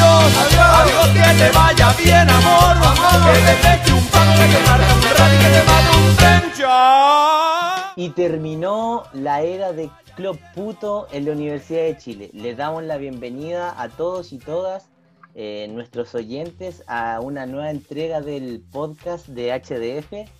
[0.00, 4.46] adiós, adiós, adiós, que te vaya bien, amor, amor, que te deje un pan, que
[4.54, 7.92] te marque un y que te mate un tren, chao.
[7.96, 12.30] Y terminó la era de Club Puto en la Universidad de Chile.
[12.32, 14.88] Les damos la bienvenida a todos y todas
[15.34, 20.30] eh, nuestros oyentes a una nueva entrega del podcast de HDF.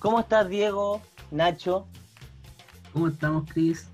[0.00, 1.00] ¿Cómo estás, Diego?
[1.30, 1.86] Nacho,
[2.92, 3.88] ¿Cómo estamos, Chris?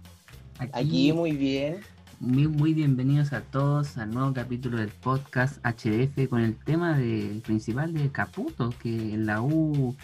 [0.73, 1.81] aquí muy bien.
[2.21, 7.41] Muy, muy bienvenidos a todos al nuevo capítulo del podcast HDF con el tema de,
[7.43, 9.97] principal de Caputo, que en la U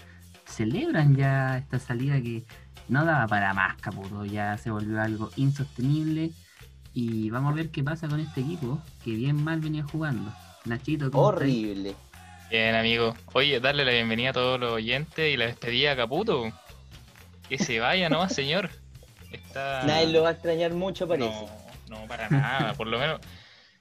[0.46, 2.44] celebran ya esta salida que
[2.88, 6.30] no daba para más Caputo, ya se volvió algo insostenible
[6.94, 10.32] y vamos a ver qué pasa con este equipo que bien mal venía jugando.
[10.64, 11.42] Nachito, ¿cómo estás?
[11.42, 11.94] Horrible.
[12.48, 13.14] Bien, amigo.
[13.34, 16.50] Oye, darle la bienvenida a todos los oyentes y la despedida a Caputo.
[17.46, 18.70] Que se vaya nomás, señor.
[19.30, 19.84] Está...
[19.84, 21.28] Nadie lo va a extrañar mucho, parece.
[21.28, 22.74] No, no, para nada.
[22.74, 23.20] Por lo menos,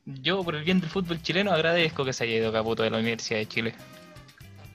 [0.05, 2.97] yo por el bien del fútbol chileno agradezco que se haya ido Caputo de la
[2.97, 3.73] Universidad de Chile.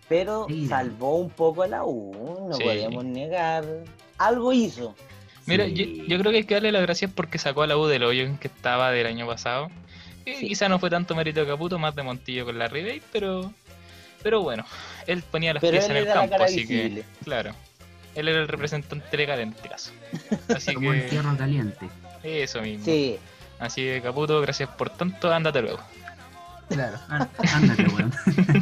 [0.08, 0.66] Pero Sí.
[0.66, 2.62] salvó un poco a la U, no Sí.
[2.64, 3.64] podemos negar.
[4.18, 4.94] Algo hizo.
[5.46, 5.74] Mira, Sí.
[5.74, 8.02] yo, yo creo que hay que darle las gracias porque sacó a la U del
[8.02, 9.70] hoyo en que estaba del año pasado.
[10.26, 10.48] Y Sí.
[10.48, 13.52] Quizá no fue tanto mérito de Caputo, más de Montillo con la Ribey, pero
[14.22, 14.66] pero bueno,
[15.06, 17.02] él ponía las Pero piezas en el campo, así visible.
[17.18, 17.54] que, claro.
[18.14, 19.92] Él era el representante legal en este caso.
[20.54, 21.88] Así Como el que, fierro caliente.
[22.22, 22.84] Eso mismo.
[22.84, 23.18] Sí,
[23.60, 25.80] Así que Caputo, gracias por tanto, ándate luego.
[26.68, 26.98] Claro.
[27.08, 28.12] Ándate, weón.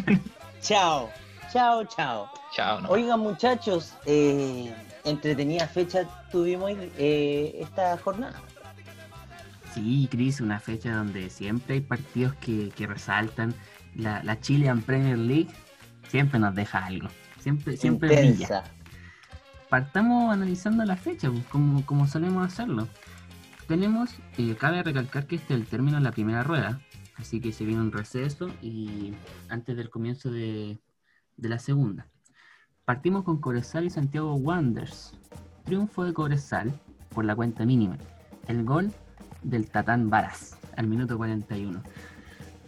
[0.61, 1.09] chao,
[1.53, 2.31] chao, chao.
[2.55, 2.89] Chao, no.
[2.89, 8.41] Oigan, muchachos, eh, entretenida fecha tuvimos eh, esta jornada.
[9.73, 13.55] Sí, Chris, una fecha donde siempre hay partidos que, que resaltan.
[13.95, 15.49] La, la Chilean Premier League
[16.09, 17.09] siempre nos deja algo.
[17.41, 18.65] Siempre, siempre brilla.
[19.69, 22.89] Partamos analizando la fecha, pues, como, como solemos hacerlo.
[23.69, 26.81] Tenemos, eh, cabe recalcar que este es el término de la primera rueda,
[27.17, 29.13] así que se viene un receso y
[29.51, 30.79] antes del comienzo de,
[31.37, 32.07] la segunda.
[32.87, 35.13] Partimos con Cobresal y Santiago Wanderers.
[35.65, 36.73] Triunfo de Cobresal
[37.11, 37.99] por la cuenta mínima.
[38.47, 38.91] El gol
[39.43, 41.83] del Tatán Varas al minuto 41.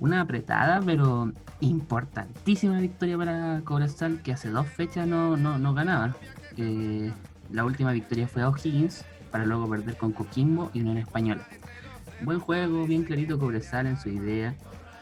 [0.00, 6.14] Una apretada pero importantísima victoria para Cobresal que hace dos fechas no ganaba.
[6.58, 7.10] Eh,
[7.50, 11.42] la última victoria fue a O'Higgins para luego perder con Coquimbo y Unión Española.
[12.22, 14.54] Buen juego, bien clarito Cobresal en su idea.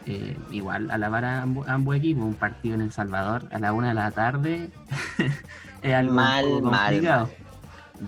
[0.07, 3.73] Eh, igual alabar a ambo- a ambos equipos, un partido en El Salvador a la
[3.73, 4.71] una de la tarde
[5.83, 7.31] es algo Mal, poco mal, complicado.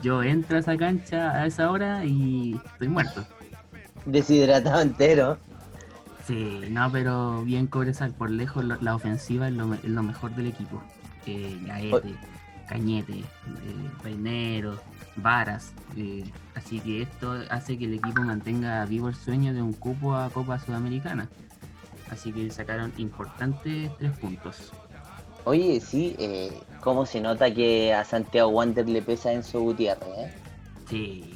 [0.02, 3.26] Yo entro a esa cancha a esa hora y estoy muerto.
[4.06, 5.38] Deshidratado entero.
[6.26, 10.34] Sí, no, pero bien Cobresal, por lejos lo- la ofensiva es lo, es lo mejor
[10.36, 10.80] del equipo.
[11.26, 12.14] Eh, Gaete,
[12.68, 13.24] Cañete, eh,
[15.22, 15.72] Varas.
[15.96, 20.14] eh, así que esto hace que el equipo mantenga vivo el sueño de un cupo
[20.14, 21.28] a Copa Sudamericana.
[22.10, 24.72] Así que sacaron importantes tres puntos.
[25.44, 30.32] Oye, sí, eh, cómo se nota que a Santiago Wander le pesa Enzo Gutiérrez, ¿eh?
[30.88, 31.34] Sí.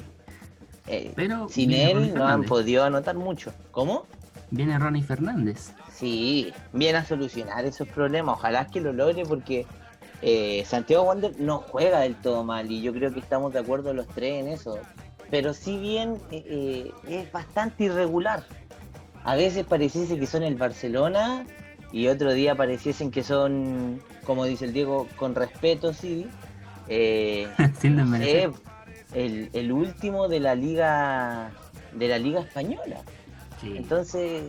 [0.87, 3.53] Eh, Pero sin él no han podido anotar mucho.
[3.71, 4.07] ¿Cómo?
[4.51, 5.73] Viene Ronnie Fernández.
[5.93, 8.35] Sí, viene a solucionar esos problemas.
[8.37, 9.67] Ojalá que lo logre porque
[10.27, 13.93] eh, Santiago Wander no juega del todo mal y yo creo que estamos de acuerdo
[13.93, 14.79] los tres en eso.
[15.31, 16.93] Pero si bien eh, eh,
[17.23, 18.43] es bastante irregular.
[19.23, 21.45] A veces pareciese que son el Barcelona
[21.93, 26.27] y otro día pareciesen que son, como dice el Diego, con respeto, sí.
[26.89, 27.47] eh,
[27.81, 28.51] Sin desmerecer.
[29.13, 31.51] el, el último de la liga
[31.93, 33.03] de la liga española.
[33.61, 33.75] Sí.
[33.77, 34.43] Entonces,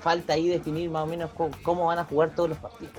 [0.00, 1.30] falta ahí definir más o menos
[1.62, 2.92] cómo van a jugar todos los partidos.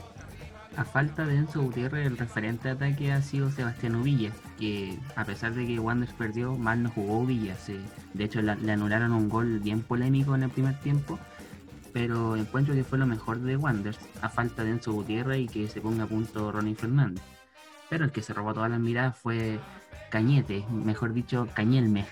[0.77, 5.23] A falta de Enzo Gutiérrez, el referente de ataque ha sido Sebastián Uvilla, que a
[5.23, 7.55] pesar de que Wanderers perdió, mal no jugó Uvilla.
[7.55, 7.79] Se-
[8.13, 11.17] de hecho, la- le anularon un gol bien polémico en el primer tiempo,
[11.93, 15.67] pero encuentro que fue lo mejor de Wanderers, a falta de Enzo Gutiérrez y que
[15.69, 17.23] se ponga a punto Ronnie Fernández.
[17.89, 19.59] Pero el que se robó todas las miradas fue
[20.09, 22.05] Cañete, mejor dicho, Cañelme.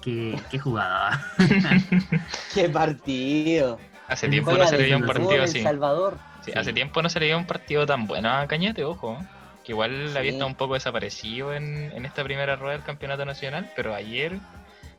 [0.00, 1.18] Qué, qué jugador.
[2.54, 3.78] ¡Qué partido!
[4.08, 5.62] Hace el tiempo no se dio un partido El así.
[5.62, 6.18] Salvador.
[6.48, 6.58] Sí, Sí.
[6.58, 9.18] Hace tiempo no se le dio un partido tan bueno a Cañete, ojo.
[9.64, 10.28] Que igual había Sí.
[10.36, 14.38] estado un poco desaparecido en, en esta primera rueda del campeonato nacional, pero ayer,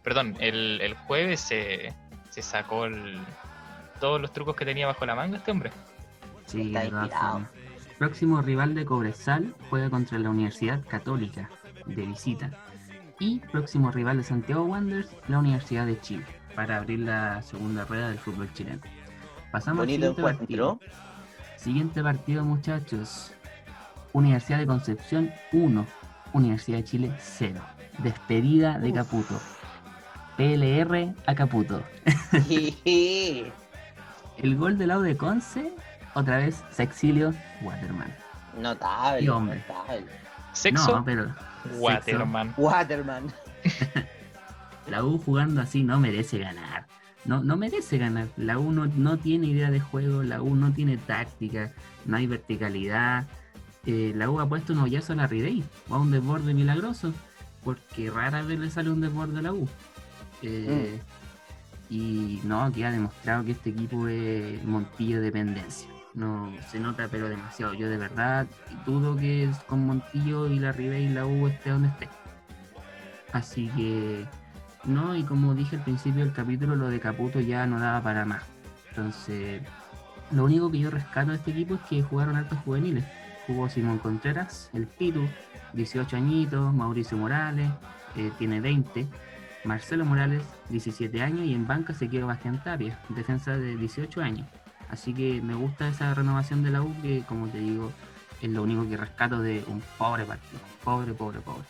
[0.04, 1.94] perdón, el, el jueves se,
[2.30, 3.20] se sacó el-
[4.00, 5.72] todos los trucos que tenía bajo la manga este hombre.
[6.46, 7.42] Sí, Está.
[7.98, 11.50] Próximo rival de Cobresal juega contra la Universidad Católica
[11.86, 12.50] de visita.
[13.20, 16.26] Y próximo rival de Santiago Wanderers, la Universidad de Chile,
[16.56, 18.80] para abrir la segunda rueda del fútbol chileno.
[19.52, 20.78] Pasamos Bonito al siguiente encuentro.
[20.78, 20.80] partido.
[21.60, 23.32] Siguiente partido, muchachos.
[24.14, 25.86] Universidad de Concepción 1,
[26.34, 27.60] Universidad de Chile 0.
[28.00, 28.96] Despedida de Uf.
[28.96, 29.40] Caputo.
[30.38, 31.84] PLR a Caputo.
[32.86, 35.74] El gol del lado de Conce,
[36.14, 38.16] otra vez Sexilio Waterman.
[38.58, 39.64] Notable, Sí, hombre.
[39.68, 40.06] notable.
[40.54, 41.36] Sexo, No, pero
[41.78, 42.54] Waterman.
[42.58, 43.34] Waterman.
[44.88, 46.86] la U jugando así no merece ganar.
[47.26, 48.28] No, no merece ganar.
[48.38, 51.74] La U no, no tiene idea de juego, la U no tiene táctica,
[52.06, 53.28] no hay verticalidad.
[53.86, 57.14] Eh, la U ha puesto un hoyazo a la Ridey, o a un desborde milagroso,
[57.64, 59.68] porque rara vez le sale un desborde a la U.
[60.42, 61.00] Eh,
[61.90, 65.90] Y no, aquí ha demostrado que este equipo es Montillo dependencia.
[66.14, 67.74] No se nota, pero demasiado.
[67.74, 68.46] Yo de verdad
[68.86, 72.08] dudo que es con Montillo y la Ridey y la U esté donde esté.
[73.34, 74.26] Así que
[74.86, 78.26] no, y como dije al principio del capítulo, lo de Caputo ya no daba para
[78.26, 78.44] más.
[78.90, 79.62] Entonces,
[80.32, 83.04] lo único que yo rescato de este equipo es que jugaron altos juveniles.
[83.48, 85.28] Jugó Simón Contreras, el Pitu,
[85.74, 87.70] 18 añitos, Mauricio Morales,
[88.16, 89.08] eh, tiene 20,
[89.64, 94.48] Marcelo Morales, 17 años, y en banca se quedó Bastián Tapia, defensa de 18 años.
[94.90, 97.92] Así que me gusta esa renovación de la U, que como te digo,
[98.42, 100.60] es lo único que rescato de un pobre partido.
[100.84, 101.66] Pobre, pobre, pobre.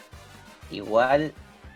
[0.72, 1.34] Igual,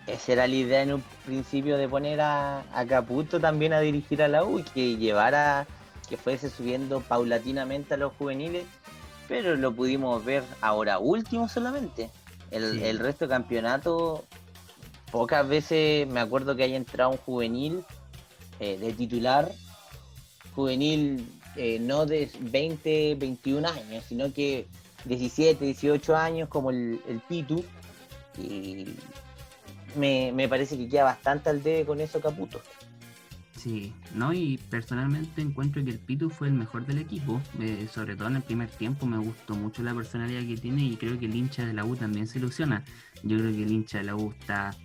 [0.08, 4.22] esa era la idea en un principio de poner a, a Caputo también a dirigir
[4.22, 5.66] a la U y que llevara,
[6.10, 8.66] que fuese subiendo paulatinamente a los juveniles,
[9.28, 12.10] pero lo pudimos ver ahora último solamente.
[12.52, 12.84] El, Sí.
[12.84, 14.26] el resto de campeonato,
[15.12, 17.84] pocas veces me acuerdo que haya entrado un juvenil
[18.60, 19.52] eh, de titular,
[20.54, 24.68] juvenil eh, no de 20, 21 años, sino que
[25.06, 27.64] 17, 18 años como el, el Pitu.
[28.38, 28.86] Y
[29.96, 32.62] me, me parece que queda bastante al debe con eso Caputo.
[33.64, 38.18] Sí, no, y personalmente encuentro que el Pitu fue el mejor del equipo, eh, sobre
[38.18, 41.28] todo en el primer tiempo me gustó mucho la personalidad que tiene y creo que
[41.28, 42.84] el hincha de la U también se ilusiona.
[43.24, 44.76] Yo creo que el hincha de la U está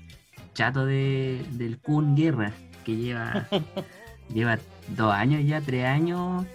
[0.55, 2.53] chato de, del Kun Guerra,
[2.85, 3.49] que lleva,
[4.33, 4.59] lleva
[4.97, 6.47] dos años ya, tres años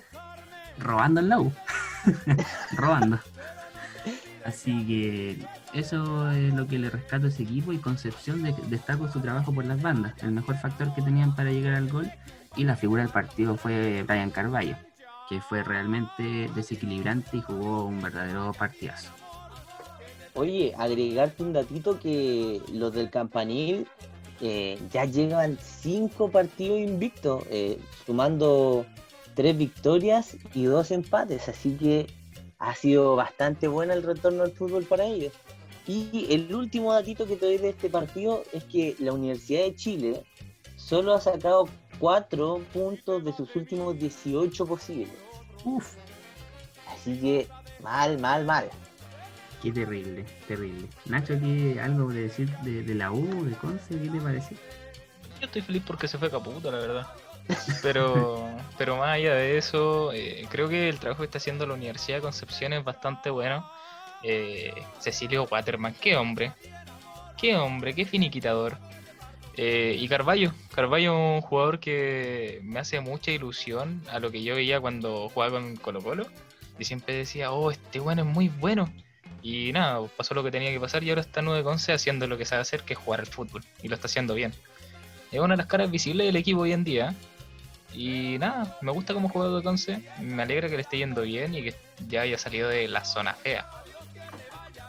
[0.80, 1.52] robando en la U,
[2.78, 3.20] robando.
[4.46, 5.38] Así que
[5.74, 9.54] eso es lo que le rescato a ese equipo y Concepción de- destaco su trabajo
[9.54, 12.12] por las bandas, el mejor factor que tenían para llegar al gol
[12.58, 14.76] y la figura del partido fue Brian Carballo,
[15.30, 19.10] que fue realmente desequilibrante y jugó un verdadero partidazo.
[20.36, 23.88] Oye, agregarte un datito que los del Campanil
[24.42, 28.86] eh, ya llevan cinco partidos invictos, eh, sumando
[29.36, 32.08] tres victorias y dos empates, así que
[32.64, 35.34] ha sido bastante bueno el retorno al fútbol para ellos.
[35.86, 39.76] Y el último datito que te doy de este partido es que la Universidad de
[39.76, 40.24] Chile
[40.78, 41.68] solo ha sacado
[42.00, 45.14] cuatro puntos de sus últimos 18 posibles.
[45.66, 45.94] Uf,
[46.88, 47.48] Así que
[47.82, 48.70] mal, mal, mal.
[49.62, 50.88] qué terrible, terrible.
[51.06, 54.00] Nacho, ¿qué algo de decir de, de la U, de Conce?
[54.00, 54.56] ¿Qué te parece?
[55.42, 57.08] Yo estoy feliz porque se fue Caputo, la verdad.
[57.82, 61.74] Pero, pero más allá de eso, eh, creo que el trabajo que está haciendo la
[61.74, 63.70] Universidad de Concepción es bastante bueno.
[64.24, 66.54] Eh, Cecilio Waterman, qué hombre,
[67.38, 68.78] qué hombre, qué finiquitador.
[69.56, 74.42] Eh, y Carballo, Carballo es un jugador que me hace mucha ilusión a lo que
[74.42, 76.28] yo veía cuando jugaba con Colo Colo.
[76.80, 78.92] Y siempre decía, oh, este bueno es muy bueno.
[79.44, 82.28] Y nada, pasó lo que tenía que pasar y ahora está en 9 11 haciendo
[82.28, 83.62] lo que sabe hacer, que es jugar al fútbol.
[83.84, 84.54] Y lo está haciendo bien.
[85.32, 87.14] Es una de las caras visibles del equipo hoy en día.
[87.94, 90.04] Y nada, me gusta como jugador de Conce.
[90.22, 91.76] Me alegra que le esté yendo bien y que
[92.08, 93.66] ya haya salido de la zona fea.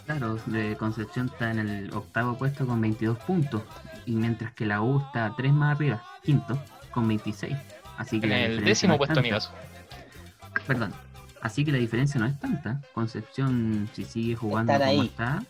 [0.06, 3.62] Claro, de Concepción está en el octavo puesto con 22 puntos,
[4.04, 6.58] y mientras que la U está tres más arriba, quinto,
[6.90, 7.56] con 26.
[7.96, 9.20] Así que En el décimo no puesto, tanta.
[9.28, 9.50] amigos.
[10.66, 10.92] Perdón.
[11.40, 12.80] Así que la diferencia no es tanta.
[12.92, 15.06] Concepción, si sigue jugando Están como ahí.
[15.06, 15.42] está,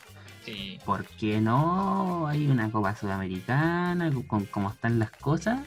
[0.44, 0.78] Sí.
[0.84, 2.26] ¿por qué no?
[2.28, 5.60] Hay una Copa Sudamericana, con cómo están las cosas.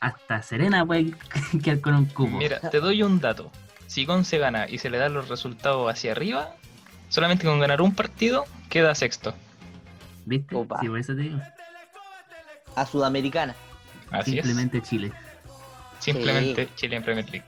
[0.00, 1.12] Hasta Serena puede
[1.62, 2.38] quedar con un cubo.
[2.38, 3.50] Mira, te doy un dato.
[3.86, 6.54] Si Conce gana y se le dan los resultados hacia arriba,
[7.08, 9.34] solamente con ganar un partido, queda sexto.
[10.26, 10.54] ¿Viste?
[10.54, 10.80] Opa.
[10.80, 11.40] Sí, por eso te digo.
[12.76, 13.54] A Sudamericana.
[14.10, 15.12] Así Simplemente Chile.
[15.98, 17.46] Simplemente Chile en Premier League.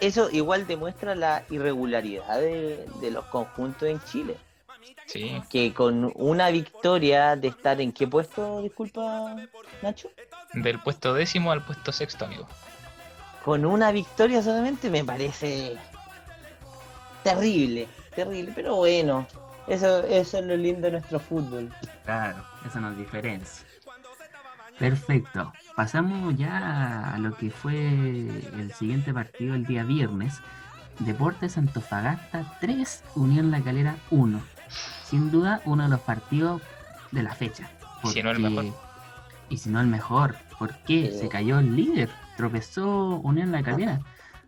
[0.00, 4.36] Eso igual demuestra la irregularidad de, de los conjuntos en Chile.
[5.06, 5.42] Sí.
[5.50, 9.36] Que con una victoria de estar en qué puesto, disculpa,
[9.82, 10.10] Nacho.
[10.54, 12.46] Del puesto décimo al puesto sexto, amigo.
[13.44, 15.76] Con una victoria solamente me parece
[17.22, 19.26] terrible, terrible, pero bueno.
[19.66, 21.72] Eso, eso es lo lindo de nuestro fútbol.
[22.04, 23.66] Claro, eso nos diferencia.
[24.78, 25.52] Perfecto.
[25.76, 30.40] Pasamos ya a lo que fue el siguiente partido el día viernes.
[30.98, 34.40] Deportes Antofagasta 3, Unión La Calera 1.
[35.04, 36.60] Sin duda uno de los partidos
[37.10, 37.70] de la fecha.
[38.02, 38.66] Y si no el mejor.
[39.48, 40.36] Y si no el mejor.
[40.58, 41.10] ¿Por qué?
[41.12, 42.08] Se cayó el líder.
[42.36, 44.00] Tropezó Unión La Calera.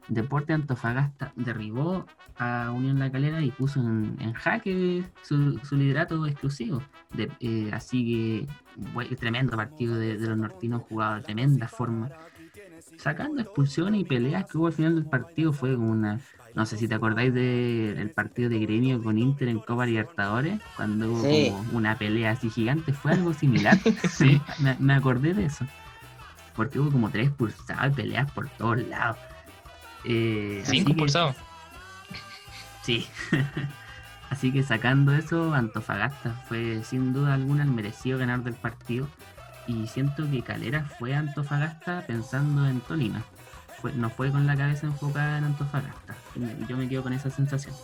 [0.09, 2.07] Deporte Antofagasta derribó
[2.39, 6.81] a Unión La Calera y puso en, en jaque su, su liderato exclusivo.
[7.13, 8.47] De- eh, así
[9.09, 12.11] que, tremendo partido de, de los nortinos jugado de tremenda forma.
[12.99, 16.21] Sacando expulsiones y peleas que hubo al final del partido fue como una.
[16.55, 21.11] No sé si te acordáis del partido de gremio con Inter en Copa Libertadores, cuando
[21.13, 21.51] hubo Sí.
[21.51, 23.77] como una pelea así gigante, fue algo similar.
[24.09, 24.41] Sí.
[24.61, 25.67] me, me acordé de eso.
[26.57, 29.19] Porque hubo como tres expulsados peleas por todos lados.
[30.05, 31.37] Eh, Cinco expulsados.
[32.83, 33.07] Sí.
[34.31, 39.09] Así que sacando eso, Antofagasta fue sin duda alguna el merecido ganar del partido.
[39.67, 43.23] Y siento que Calera fue a Antofagasta pensando en Tolima.
[43.81, 46.17] Fue, no fue con la cabeza enfocada en Antofagasta.
[46.69, 47.75] Yo me quedo con esa sensación.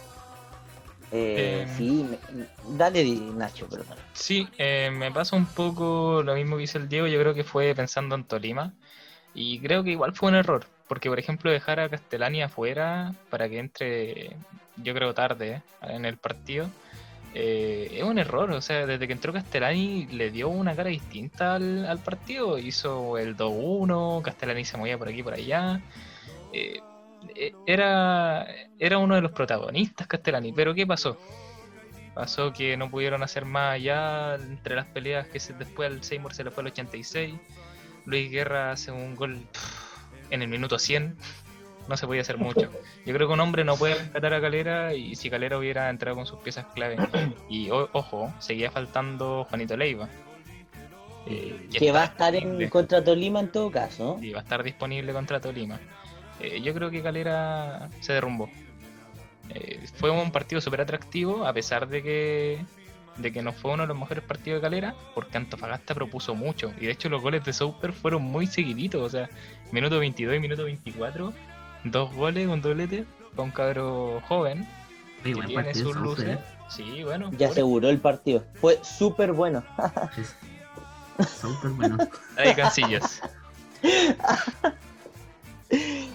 [1.13, 1.67] Eh, Eh.
[1.77, 3.05] Sí, me- dale
[3.35, 3.99] Nacho, perdón.
[4.15, 7.45] Sí, eh, me pasa un poco lo mismo que hizo el Diego, yo creo que
[7.45, 8.73] fue pensando en Tolima
[9.35, 13.49] y creo que igual fue un error, porque por ejemplo dejar a Castellani afuera para
[13.49, 14.37] que entre,
[14.77, 16.69] yo creo tarde eh, en el partido,
[17.35, 21.55] eh, es un error, o sea, desde que entró Castellani le dio una cara distinta
[21.55, 25.81] al, al partido, hizo el 2-1, Castellani se movía por aquí y por allá,
[26.53, 26.81] eh,
[27.67, 28.47] era,
[28.79, 31.19] era uno de los protagonistas Castellani, pero ¿qué pasó?
[32.15, 36.35] Pasó que no pudieron hacer más allá entre las peleas que se- después al Seymour
[36.35, 37.35] se le fue al 86.
[38.05, 39.97] Luis Guerra hace un gol pff,
[40.31, 41.17] en el minuto 100.
[41.89, 42.71] No se podía hacer mucho.
[43.07, 46.17] Yo creo que un hombre no puede rescatar a Calera y si Calera hubiera entrado
[46.17, 46.97] con sus piezas clave.
[47.49, 50.09] Y o- ojo, seguía faltando Juanito Leiva.
[51.27, 54.19] Eh, Que va a estar en contra Tolima en todo caso.
[54.21, 55.81] Y va a estar disponible contra Tolima.
[56.43, 58.51] Eh, yo creo que Calera se derrumbó.
[59.51, 62.65] Eh, fue un partido súper atractivo, a pesar de que,
[63.17, 66.73] de que no fue uno de los mejores partidos de Calera, porque Antofagasta propuso mucho.
[66.81, 69.03] Y de hecho, los goles de Souper fueron muy seguiditos.
[69.03, 69.31] O sea,
[69.71, 71.33] minuto 22 y minuto 24,
[71.85, 73.05] dos goles, un doblete,
[73.37, 74.67] con un cabro joven
[75.23, 76.29] Oye, que buen tiene partido, sus luces.
[76.29, 76.39] ¿eh?
[76.69, 77.31] Sí, bueno.
[77.37, 78.45] Ya aseguró el partido.
[78.55, 79.63] Fue súper bueno.
[81.41, 81.99] Súper bueno.
[82.37, 83.21] Ahí Cancillas.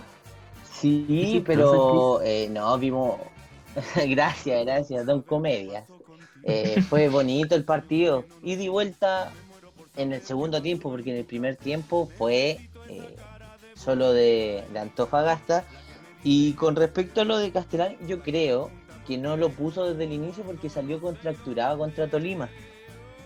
[0.79, 3.19] Sí, pero eh, no, vimos.
[4.07, 5.86] gracias, gracias, Don Comedias.
[6.43, 8.25] Eh, fue bonito el partido.
[8.43, 9.31] Y di vuelta
[9.96, 13.15] en el segundo tiempo, porque en el primer tiempo fue eh,
[13.75, 15.63] solo de, de Antofagasta.
[16.24, 18.69] Y con respecto a lo de Castellán, yo creo
[19.07, 22.50] que no lo puso desde el inicio porque salió contracturado contra Tolima.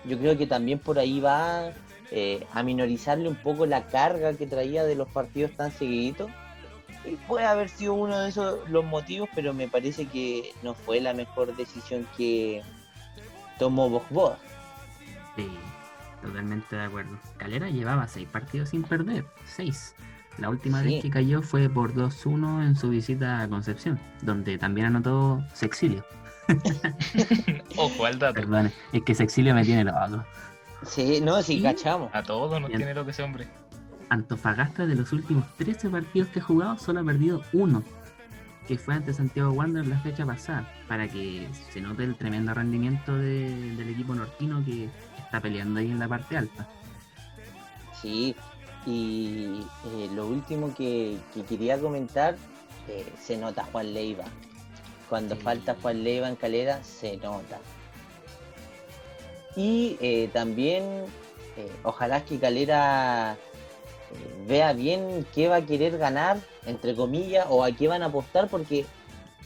[0.06, 1.74] Yo creo que también por ahí va
[2.12, 6.30] eh, a minorizarle un poco la carga que traía de los partidos tan seguiditos.
[7.28, 11.14] Puede haber sido uno de esos los motivos, pero me parece que no fue la
[11.14, 12.62] mejor decisión que
[13.58, 14.38] tomó Bogboa.
[15.36, 15.50] Sí,
[16.22, 17.18] totalmente de acuerdo.
[17.38, 19.26] Calera llevaba seis partidos sin perder.
[19.46, 19.96] Seis.
[20.38, 20.88] La última Sí.
[20.96, 26.06] vez que cayó fue por 2-1 en su visita a Concepción, donde también anotó Sexilio.
[27.78, 28.34] Ojo al dato.
[28.36, 30.24] Perdón, es que Sexilio me tiene loco.
[30.86, 31.64] Sí, no, sí, ¿Y?
[31.64, 32.10] cachamos.
[32.14, 32.80] A todos nos Bien.
[32.80, 33.48] tiene lo que ese hombre.
[34.12, 37.82] Antofagasta de los últimos 13 partidos que ha jugado solo ha perdido uno,
[38.68, 43.16] que fue ante Santiago Wander la fecha pasada, para que se note el tremendo rendimiento
[43.16, 46.68] de- del equipo nortino que está peleando ahí en la parte alta.
[48.02, 48.36] Sí,
[48.86, 52.36] y eh, lo último que, que quería comentar,
[52.90, 54.26] eh, se nota Juan Leiva.
[55.08, 55.42] Cuando Sí.
[55.42, 57.60] falta Juan Leiva en calera, se nota.
[59.56, 60.84] Y eh, también,
[61.84, 63.38] ojalá que Calera
[64.48, 68.48] vea bien qué va a querer ganar, entre comillas, o a qué van a apostar,
[68.48, 68.86] porque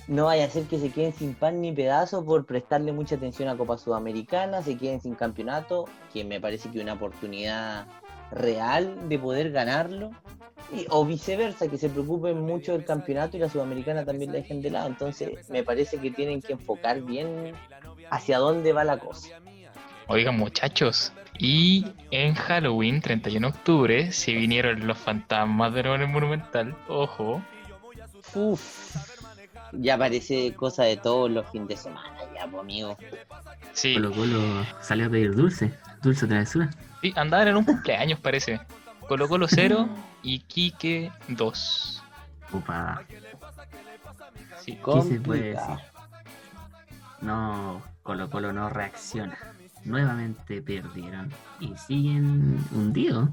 [0.08, 3.50] no vaya a ser que se queden sin pan ni pedazo por prestarle mucha atención
[3.50, 7.88] a Copa Sudamericana, se queden sin campeonato, que me parece que una oportunidad
[8.32, 10.12] real de poder ganarlo,
[10.74, 14.62] y, o viceversa, que se preocupen mucho del campeonato y la Sudamericana también la dejen
[14.62, 14.88] de lado.
[14.88, 17.54] Entonces, me parece que tienen que enfocar bien
[18.10, 19.30] hacia dónde va la cosa.
[20.08, 26.02] Oigan muchachos, y en Halloween, 31 de octubre, si vinieron los fantasmas de nuevo en
[26.04, 27.42] el Monumental, ojo,
[28.34, 28.96] Uf,
[29.72, 32.98] ya parece cosa de todos los fines de semana, ya, pues, amigo.
[33.74, 36.70] sí, Colo Colo salió a pedir dulce, dulce travesura.
[37.02, 38.60] sí, andaban en un cumpleaños parece.
[39.08, 39.88] Colo Colo 0
[40.24, 42.04] y Quique 2.
[42.54, 43.04] Upa,
[44.62, 45.76] Sí, ¿qué se puede decir?
[47.22, 49.38] No, Colo Colo no reacciona.
[49.86, 53.30] Nuevamente perdieron y siguen hundidos.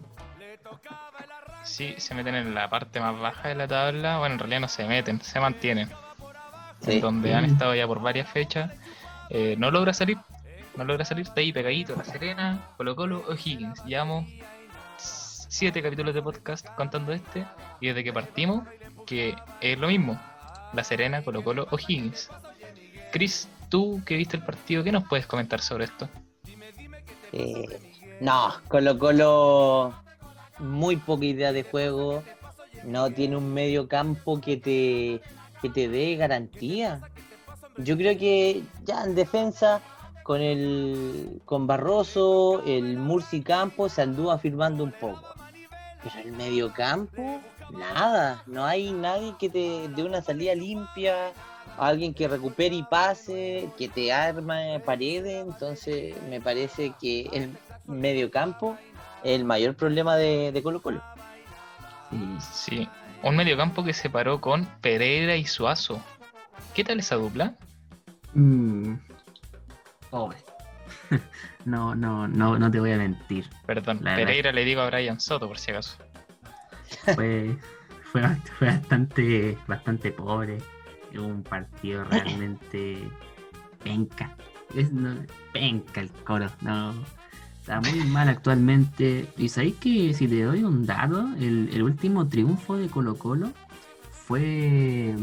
[1.64, 4.18] sí, se meten en la parte más baja de la tabla.
[4.18, 5.88] Bueno, en realidad no se meten, se mantienen.
[6.80, 7.00] Sí.
[7.00, 8.70] Donde han estado ya por varias fechas.
[9.30, 10.18] Eh, no logra salir,
[10.76, 13.82] no logra salir, está ahí pegadito La Serena, Colo Colo, O'Higgins.
[13.84, 14.26] Llevamos
[14.98, 17.46] siete capítulos de podcast contando este,
[17.80, 18.66] y desde que partimos,
[19.06, 20.20] que es lo mismo,
[20.74, 22.28] La Serena, Colo Colo o Higgins.
[23.10, 26.10] Chris, tú que viste el partido, ¿qué nos puedes comentar sobre esto?
[28.20, 29.94] No, Colo Colo
[30.58, 32.22] muy poca idea de juego,
[32.84, 35.20] no tiene un medio campo que te,
[35.60, 37.00] que te dé garantía.
[37.78, 39.80] Yo creo que ya en defensa
[40.22, 45.34] con el con Barroso, el Murci Campo se anduvo afirmando un poco.
[46.02, 47.40] Pero el medio campo,
[47.72, 51.32] nada, no hay nadie que te dé una salida limpia,
[51.78, 57.50] alguien que recupere y pase, que te arma paredes, entonces me parece que el
[57.86, 58.76] medio campo
[59.24, 61.02] es el mayor problema de, de Colo Colo.
[62.52, 62.88] Sí,
[63.22, 66.02] un mediocampo que se paró con Pereira y Suazo.
[66.74, 67.54] ¿Qué tal esa dupla?
[68.34, 68.94] Mm,
[70.10, 70.38] pobre.
[71.64, 73.48] no, no, no, no te voy a mentir.
[73.66, 74.26] Perdón, La verdad.
[74.26, 75.96] Pereira le digo a Brian Soto por si acaso.
[77.14, 77.56] Fue,
[78.12, 78.22] fue,
[78.58, 80.58] fue bastante, bastante pobre.
[81.12, 82.98] Es un partido realmente
[83.84, 84.36] penca.
[84.74, 85.14] Es no,
[85.52, 86.50] penca el coro.
[86.60, 86.94] No.
[87.60, 89.28] Está muy mal actualmente.
[89.36, 93.52] Y sabéis que si te doy un dato, el, el último triunfo de Colo Colo
[94.10, 95.14] fue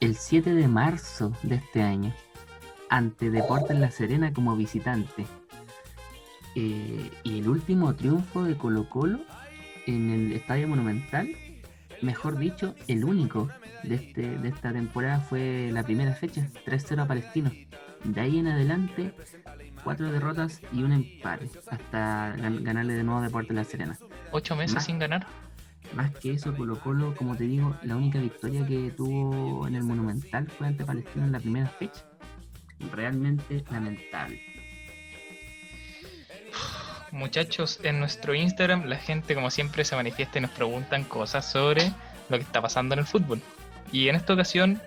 [0.00, 2.12] el 7 de marzo de este año.
[2.88, 5.26] Ante Deportes La Serena como visitante.
[6.56, 9.20] Eh, y el último triunfo de Colo Colo
[9.86, 11.28] en el Estadio Monumental,
[12.02, 13.48] mejor dicho, el único
[13.82, 17.50] de, este, de esta temporada fue la primera fecha, 3-0 a Palestino.
[18.04, 19.12] De ahí en adelante,
[19.84, 23.98] cuatro derrotas y un empate, hasta gan- ganarle de nuevo a Deportes La Serena.
[24.32, 24.84] Ocho meses Más.
[24.86, 25.26] sin ganar.
[25.94, 29.82] Más que eso, Colo Colo, como te digo, la única victoria que tuvo en el
[29.82, 32.04] Monumental fue ante Palestino en la primera fecha.
[32.92, 34.40] Realmente lamentable.
[37.12, 41.90] Muchachos, en nuestro Instagram la gente como siempre se manifiesta y nos preguntan cosas sobre
[42.28, 43.42] lo que está pasando en el fútbol.
[43.92, 44.80] Y en esta ocasión,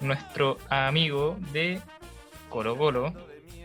[0.00, 1.80] nuestro amigo de
[2.48, 3.12] Colo Colo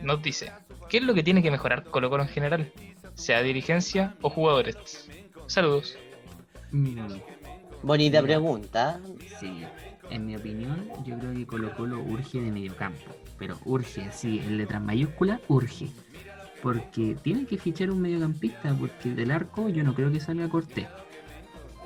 [0.02, 0.52] nos dice,
[0.90, 2.72] ¿qué es lo que tiene que mejorar Colo Colo en general?
[3.16, 5.10] Sea dirigencia o jugadores.
[5.48, 5.98] Saludos.
[6.72, 7.18] Mm,
[7.84, 9.02] Bonita pregunta.
[9.40, 9.64] Sí,
[10.10, 13.12] en mi opinión, yo creo que Colo Colo urge de mediocampo.
[13.38, 15.90] Pero urge, sí, en letras mayúsculas, urge.
[16.62, 20.88] Porque tiene que fichar un mediocampista, porque del arco yo no creo que salga Cortés.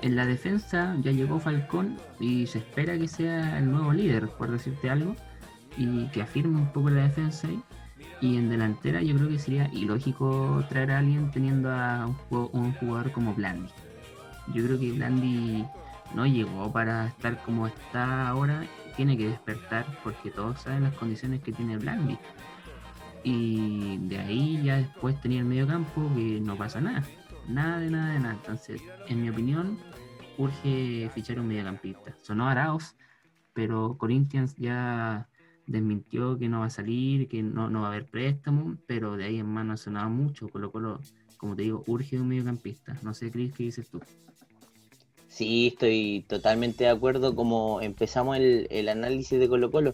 [0.02, 4.52] En la defensa ya llegó Falcón y se espera que sea el nuevo líder, por
[4.52, 5.16] decirte algo,
[5.76, 7.48] y que afirme un poco la defensa.
[8.22, 13.12] Y en delantera yo creo que sería ilógico traer a alguien teniendo a un jugador
[13.12, 13.70] como Blandi.
[14.54, 15.66] Yo creo que Blandi
[16.16, 21.42] no llegó para estar como está ahora, tiene que despertar porque todos saben las condiciones
[21.42, 22.18] que tiene Blandi.
[23.24, 27.04] Y de ahí ya después tenía el medio campo que no pasa nada,
[27.48, 28.34] nada de nada de nada.
[28.36, 29.80] Entonces, en mi opinión,
[30.38, 32.16] urge fichar un mediocampista.
[32.22, 32.96] Sonó Arauz,
[33.54, 35.30] pero Corinthians ya
[35.66, 39.26] desmintió que no va a salir, que no, no va a haber préstamo, pero de
[39.26, 40.48] ahí en más no mucho.
[40.50, 41.00] Colo Colo,
[41.38, 42.98] como te digo, urge un mediocampista.
[43.04, 44.00] No sé, Cris, ¿qué dices tú?
[45.28, 49.94] Sí, estoy totalmente de acuerdo como empezamos el, el análisis de Colo Colo.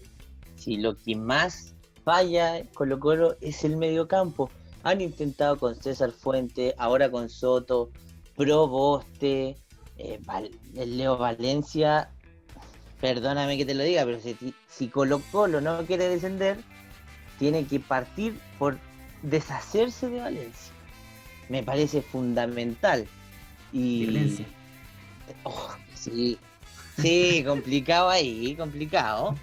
[0.56, 4.50] Si lo que más falla Colo Colo es el mediocampo.
[4.84, 7.90] Han intentado con César Fuente, ahora con Soto,
[8.36, 9.58] Proboste,
[9.98, 12.10] eh, Val- el Leo Valencia.
[13.00, 14.36] Perdóname que te lo diga, pero si,
[14.70, 16.58] si Colo Colo no quiere descender,
[17.40, 18.78] tiene que partir por
[19.22, 20.74] deshacerse de Valencia.
[21.50, 23.08] Me parece fundamental.
[23.72, 24.06] Y...
[24.06, 24.46] Violencia.
[25.44, 26.38] Oh, sí,
[27.02, 29.36] sí, complicado ahí, complicado.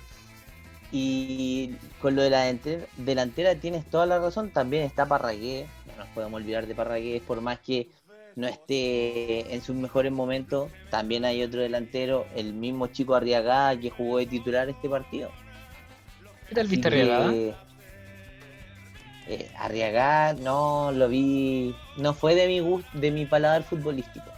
[0.92, 5.96] Y con lo de la delantera, delantera tienes toda la razón, también está Parragué, no
[5.96, 7.88] nos podemos olvidar de Parragué, por más que
[8.36, 13.90] no esté en sus mejores momentos, también hay otro delantero, el mismo chico Arriagada que
[13.90, 15.36] jugó de titular este partido.
[16.46, 17.42] ¿Qué tal viste Arriagada?
[19.26, 24.30] eh, Arriagada no lo vi, no fue de mi gusto, de mi paladar futbolístico.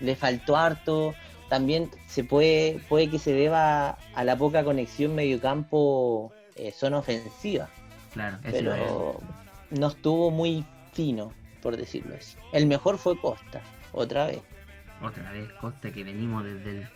[0.00, 1.18] Le faltó harto.
[1.48, 7.68] También se puede, puede que se deba a la poca conexión mediocampo eh, zona ofensiva,
[8.12, 9.20] Claro, pero
[9.70, 11.32] no estuvo muy fino,
[11.62, 12.36] por decirlo así.
[12.52, 13.60] El mejor fue Costa,
[13.92, 14.40] otra vez.
[15.02, 16.88] Otra vez, Costa, que venimos desde el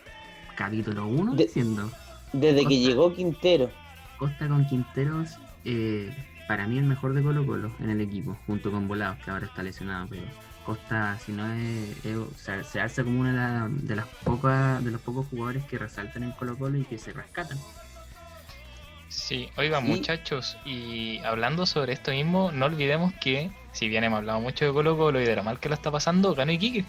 [0.56, 1.90] capítulo 1 De- diciendo.
[2.32, 3.70] Desde que llegó Quintero,
[4.18, 6.14] Costa con Quinteros, eh,
[6.48, 9.46] para mí el mejor de Colo Colo en el equipo, junto con Volados, que ahora
[9.46, 10.22] está lesionado, pero
[10.64, 14.06] Costa, si no es, es- o sea, se alza como una de, la- de las
[14.24, 17.58] pocas, de los pocos jugadores que resaltan en Colo Colo y que se rescatan.
[19.08, 19.86] Sí, oiga Sí.
[19.88, 24.72] muchachos, y hablando sobre esto mismo, no olvidemos que, si bien hemos hablado mucho de
[24.72, 26.84] Colo Colo y de lo mal que lo está pasando, ganó Iquique.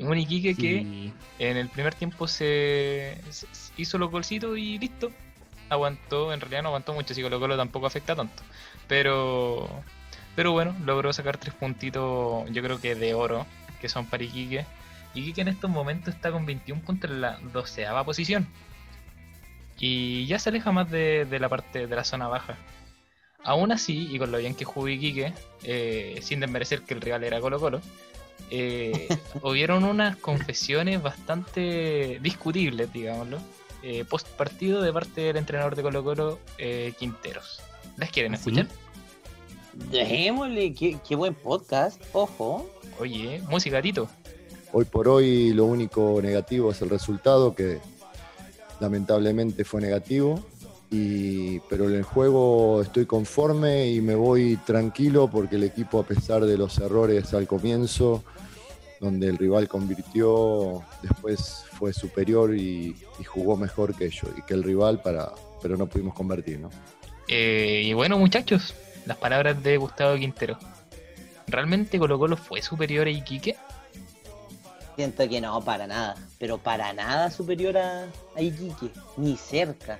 [0.00, 3.46] Un Iquique que en el primer tiempo se, se-
[3.76, 5.10] hizo los golcitos y listo.
[5.70, 8.42] Aguantó, en realidad no aguantó mucho, si Colo Colo tampoco afecta tanto.
[8.88, 9.68] Pero,
[10.38, 13.44] pero bueno, logró sacar tres puntitos, yo creo que de oro,
[13.80, 14.64] que son para Iquique.
[15.12, 18.46] Iquique en estos momentos está con 21 puntos en la doceava posición.
[19.80, 22.54] Y ya se aleja más de, de la parte de la zona baja.
[23.42, 27.24] Aún así, y con lo bien que jugó Iquique, eh, sin desmerecer que el rival
[27.24, 27.80] era Colo Colo,
[28.52, 29.08] eh,
[29.42, 33.40] hubieron unas confesiones bastante discutibles, digámoslo,
[33.82, 37.60] eh, post partido de parte del entrenador de Colo Colo, eh, Quinteros.
[37.96, 38.50] ¿Las quieren ¿Ah, sí?
[38.50, 38.87] escuchar?
[39.72, 42.68] Dejémosle, qué, qué buen podcast, ojo.
[42.98, 44.08] Oye, música, Tito.
[44.72, 47.78] Hoy por hoy lo único negativo es el resultado, que
[48.80, 50.42] lamentablemente fue negativo.
[50.90, 56.04] Y, pero en el juego estoy conforme y me voy tranquilo porque el equipo, a
[56.04, 58.24] pesar de los errores al comienzo,
[58.98, 64.54] donde el rival convirtió, después fue superior y, y jugó mejor que ellos y que
[64.54, 66.58] el rival, para, pero no pudimos convertir.
[66.58, 66.70] ¿no?
[67.28, 68.74] Eh, y bueno, muchachos,
[69.08, 70.58] las palabras de Gustavo Quintero.
[71.46, 73.56] ¿Realmente Colo Colo fue superior a Iquique?
[74.96, 79.98] Siento que no, para nada, pero para nada superior a, a Iquique, ni cerca.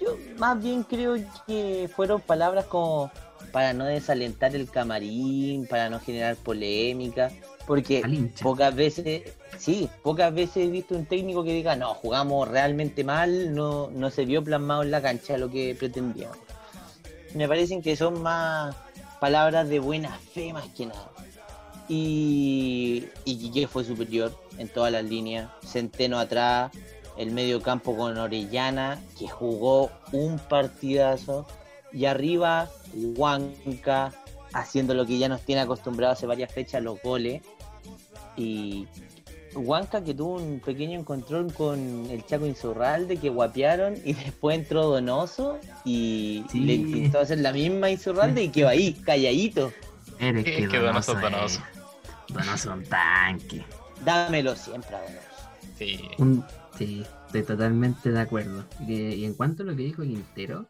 [0.00, 1.16] Yo más bien creo
[1.48, 3.10] que fueron palabras como
[3.50, 7.32] para no desalentar el camarín, para no generar polémica,
[7.66, 8.02] porque
[8.40, 13.52] pocas veces, sí, pocas veces he visto un técnico que diga, no, jugamos realmente mal,
[13.52, 16.38] no, no se vio plasmado en la cancha lo que pretendíamos.
[17.34, 18.74] Me parecen que son más
[19.20, 21.10] palabras de buena fe más que nada.
[21.88, 25.50] Y, y Quique fue superior en todas las líneas.
[25.66, 26.72] Centeno atrás,
[27.16, 31.46] el medio campo con Orellana, que jugó un partidazo.
[31.92, 34.12] Y arriba, Huanca,
[34.52, 37.42] haciendo lo que ya nos tiene acostumbrados hace varias fechas, los goles.
[38.36, 38.86] Y
[39.54, 41.78] Huanca que tuvo un pequeño encontrón con
[42.10, 46.60] el Chaco Insurralde, que guapearon, y después entró Donoso y Sí.
[46.60, 49.72] le intentó hacer la misma Insurralde y quedó ahí, calladito.
[50.18, 51.62] Eres Es que que Donoso es Donoso Donoso.
[52.28, 53.64] es- Donoso un tanque.
[54.04, 55.20] Dámelo siempre a Donoso.
[55.78, 56.00] Sí.
[56.18, 56.44] Un-
[56.78, 58.64] sí, estoy totalmente de acuerdo.
[58.86, 60.66] Y, y en cuanto a lo que dijo Quintero,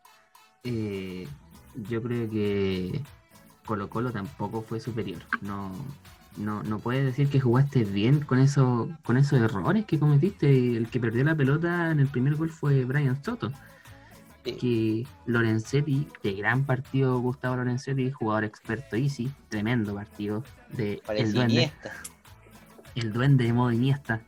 [0.65, 1.27] eh,
[1.89, 3.01] yo creo que
[3.67, 5.23] Colo Colo tampoco fue superior.
[5.41, 5.73] No,
[6.37, 10.77] no, no puedes decir que jugaste bien con eso, con esos errores que cometiste.
[10.77, 13.53] El que perdió la pelota en el primer gol fue Brian Soto.
[14.45, 14.57] Sí.
[14.57, 21.33] Que Lorenzetti, de gran partido Gustavo Lorenzetti, jugador experto easy, tremendo partido de Parece el
[21.33, 21.93] duende Iniesta.
[22.95, 24.21] el duende de modo Iniesta.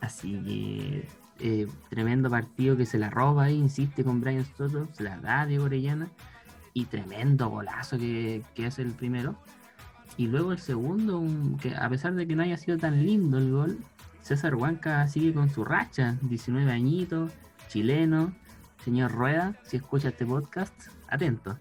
[0.00, 1.08] Así que
[1.40, 5.42] eh, tremendo partido que se la roba ahí, insiste con Brian Soto, se la da
[5.42, 6.08] a Diego Orellana
[6.72, 9.36] y tremendo golazo que, que hace el primero.
[10.16, 13.38] Y luego el segundo, un- que a pesar de que no haya sido tan lindo
[13.38, 13.78] el gol,
[14.22, 17.32] César Huanca sigue con su racha, 19 añitos,
[17.68, 18.32] chileno.
[18.84, 20.72] Señor Rueda, si escucha este podcast,
[21.08, 21.58] atento.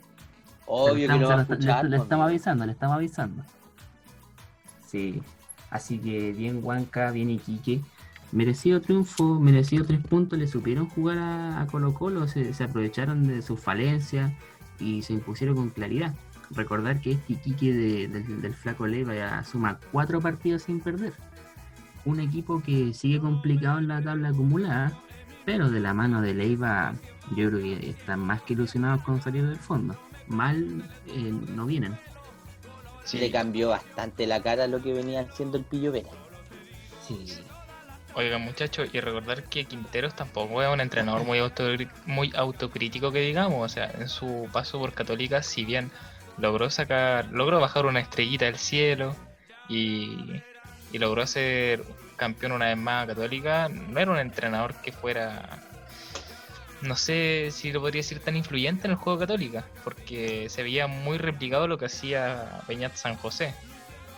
[0.65, 1.83] Obvio que lo va a escuchar.
[1.85, 3.43] Le, le pues, estamos avisando, le estamos avisando.
[4.85, 5.21] Sí.
[5.69, 7.81] Así que bien Huanca, bien Iquique.
[8.31, 10.37] Merecido triunfo, merecido tres puntos.
[10.37, 14.31] Le supieron jugar a, a Colo Colo, se, se aprovecharon de sus falencias
[14.79, 16.13] y se impusieron con claridad.
[16.51, 21.13] Recordar que este Iquique de- del, del Flaco Leiva ya suma cuatro partidos sin perder.
[22.05, 24.97] Un equipo que sigue complicado en la tabla acumulada,
[25.45, 26.93] pero de la mano de Leiva
[27.35, 29.95] yo creo que están más que ilusionados con salir del fondo.
[30.27, 31.97] Mal eh, no vienen.
[33.03, 33.17] Sí.
[33.19, 36.09] Le cambió bastante la cara a lo que venía haciendo el Pillo Vera.
[37.05, 37.25] Sí.
[38.15, 41.63] Oigan muchachos, y recordar que Quinteros tampoco es un entrenador muy, auto,
[42.05, 45.91] muy autocrítico que digamos, o sea, en su paso por Católica, si bien
[46.37, 49.15] logró sacar, logró bajar una estrellita del cielo
[49.69, 50.41] y,
[50.91, 51.83] y logró ser
[52.15, 55.59] campeón una vez más Católica, no era un entrenador que fuera,
[56.81, 60.87] no sé si lo podría decir tan influyente en el juego Católica, porque se veía
[60.87, 63.53] muy replicado lo que hacía Peñat San José.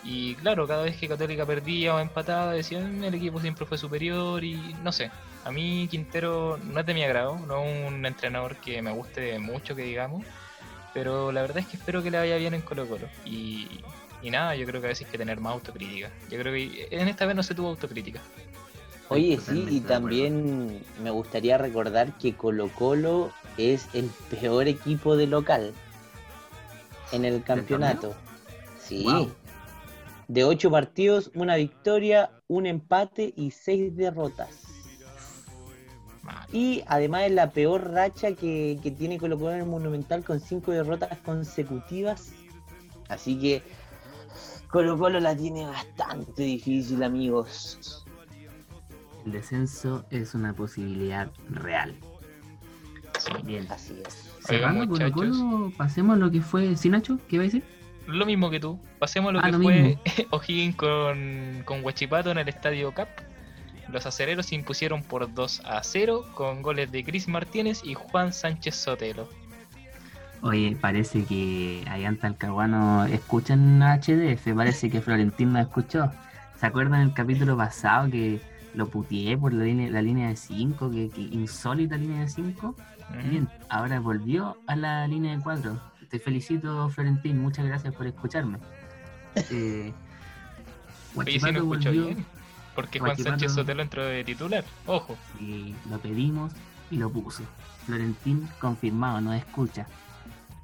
[0.03, 4.43] Y claro, cada vez que Católica perdía o empataba, decían el equipo siempre fue superior
[4.43, 5.11] y no sé.
[5.43, 9.37] A mí Quintero no es de mi agrado, no es un entrenador que me guste
[9.39, 10.25] mucho, que digamos.
[10.93, 13.07] Pero la verdad es que espero que le vaya bien en Colo Colo.
[13.25, 13.67] Y,
[14.21, 16.09] y nada, yo creo que a veces hay que tener más autocrítica.
[16.29, 18.21] Yo creo que en esta vez no se tuvo autocrítica.
[19.09, 25.25] Oye, sí, y también me gustaría recordar que Colo Colo es el peor equipo de
[25.25, 25.73] local
[27.11, 28.13] en el campeonato.
[28.79, 29.03] Sí.
[29.03, 29.31] Wow.
[30.27, 34.68] De ocho partidos, una victoria, un empate y seis derrotas.
[36.51, 40.39] Y además es la peor racha que, que tiene Colo Colo en el Monumental con
[40.39, 42.31] cinco derrotas consecutivas.
[43.07, 43.63] Así que
[44.69, 48.05] Colo Colo la tiene bastante difícil, amigos.
[49.25, 51.95] El descenso es una posibilidad real.
[53.43, 53.67] Bien.
[53.69, 54.31] Así es.
[54.45, 55.11] Cerrando Colo.
[55.11, 56.75] Colo, pasemos a lo que fue.
[56.77, 57.19] ¿Sí, Nacho?
[57.27, 57.63] ¿Qué iba a decir?
[58.07, 58.79] Lo mismo que tú.
[58.97, 59.97] Pasemos a lo Ah, que lo fue.
[60.31, 63.09] O'Higgins con, con Huachipato en el Estadio Cap.
[63.91, 68.33] Los acereros se impusieron por 2 a 0 con goles de Chris Martínez y Juan
[68.33, 69.27] Sánchez Sotelo.
[70.41, 76.11] Oye, parece que allá en Talcahuano escuchan HDF, parece que Florentín no escuchó.
[76.59, 78.39] ¿Se acuerdan el capítulo pasado que
[78.73, 82.75] lo puteé por la línea, la línea de 5, que, que insólita línea de 5?
[83.09, 83.29] Mm.
[83.29, 85.79] Bien, ahora volvió a la línea de 4.
[86.09, 88.59] Te felicito, Florentín, muchas gracias por escucharme.
[89.51, 89.93] Eh,
[91.15, 92.25] Oye, si no volvió bien.
[92.79, 94.63] Porque Juan Sánchez Sotelo entró de titular.
[94.85, 95.17] Ojo.
[95.39, 96.53] y lo pedimos
[96.89, 97.43] y lo puso.
[97.85, 99.85] Florentín confirmado, no escucha.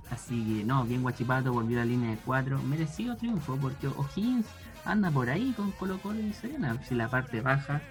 [0.10, 2.62] Así que no, bien Guachipato volvió a la línea de 4.
[2.64, 4.46] Merecido triunfo porque O'Higgins
[4.86, 6.82] anda por ahí con Colo Colo y Serena.
[6.84, 7.82] Si la parte baja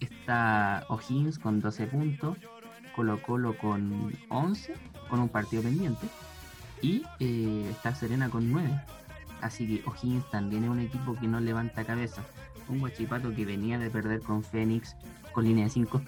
[0.00, 2.38] está O'Higgins con 12 puntos,
[2.96, 4.74] Colo Colo con 11,
[5.08, 6.08] con un partido pendiente.
[6.82, 8.68] Y eh, está Serena con 9.
[9.42, 12.22] Así que O'Higgins también es un equipo que no levanta cabeza.
[12.70, 14.96] Un Guachipato que venía de perder con Fénix
[15.32, 16.02] con línea de 5.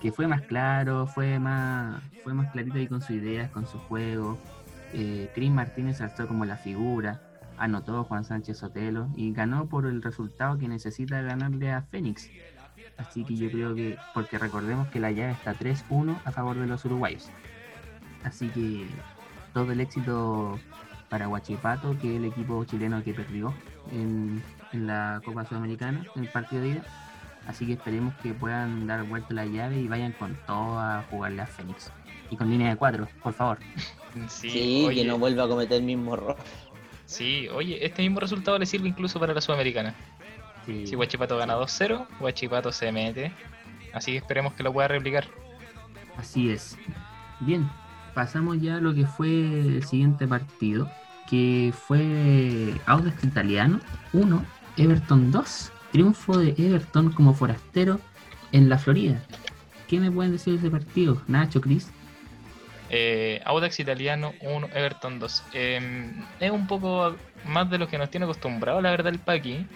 [0.00, 3.78] que fue más claro, fue más, fue más clarito ahí con sus ideas, con su
[3.78, 4.38] juego.
[4.92, 7.20] Eh, Chris Martínez alzó como la figura,
[7.56, 12.28] anotó Juan Sánchez Sotelo y ganó por el resultado que necesita ganarle a Fénix.
[12.98, 16.66] Así que yo creo que, porque recordemos que la llave está 3-1 a favor de
[16.66, 17.30] los uruguayos.
[18.24, 18.86] Así que
[19.54, 20.58] todo el éxito
[21.08, 23.54] para Huachipato, que es el equipo chileno que perdió
[23.90, 24.42] en,
[24.72, 26.82] en la Copa Sudamericana, en el partido de ida.
[27.46, 31.42] Así que esperemos que puedan dar vuelta la llave y vayan con todo a jugarle
[31.42, 31.90] a Fénix.
[32.30, 33.58] Y con línea de 4, por favor.
[34.28, 36.36] Sí, Sí, oye, que no vuelva a cometer el mismo error.
[37.06, 39.94] sí, oye, este mismo resultado le sirve incluso para la Sudamericana.
[40.66, 40.86] Sí.
[40.86, 43.32] Si Huachipato gana 2-0, Huachipato se mete.
[43.94, 45.24] Así que esperemos que lo pueda replicar.
[46.18, 46.76] Así es.
[47.40, 47.70] Bien,
[48.14, 50.90] pasamos ya a lo que fue el siguiente partido,
[51.32, 53.80] que fue Audax Italiano
[54.12, 54.44] 1,
[54.76, 55.72] Everton 2.
[55.90, 57.98] Triunfo de Everton como forastero
[58.52, 59.18] en la Florida.
[59.88, 61.22] ¿Qué me pueden decir de ese partido?
[61.28, 61.90] Nacho, Cris.
[62.90, 65.44] Eh, Audax Italiano 1, Everton 2.
[65.54, 67.16] Eh, es un poco
[67.46, 69.66] más de lo que nos tiene acostumbrado, la verdad, el Paqui.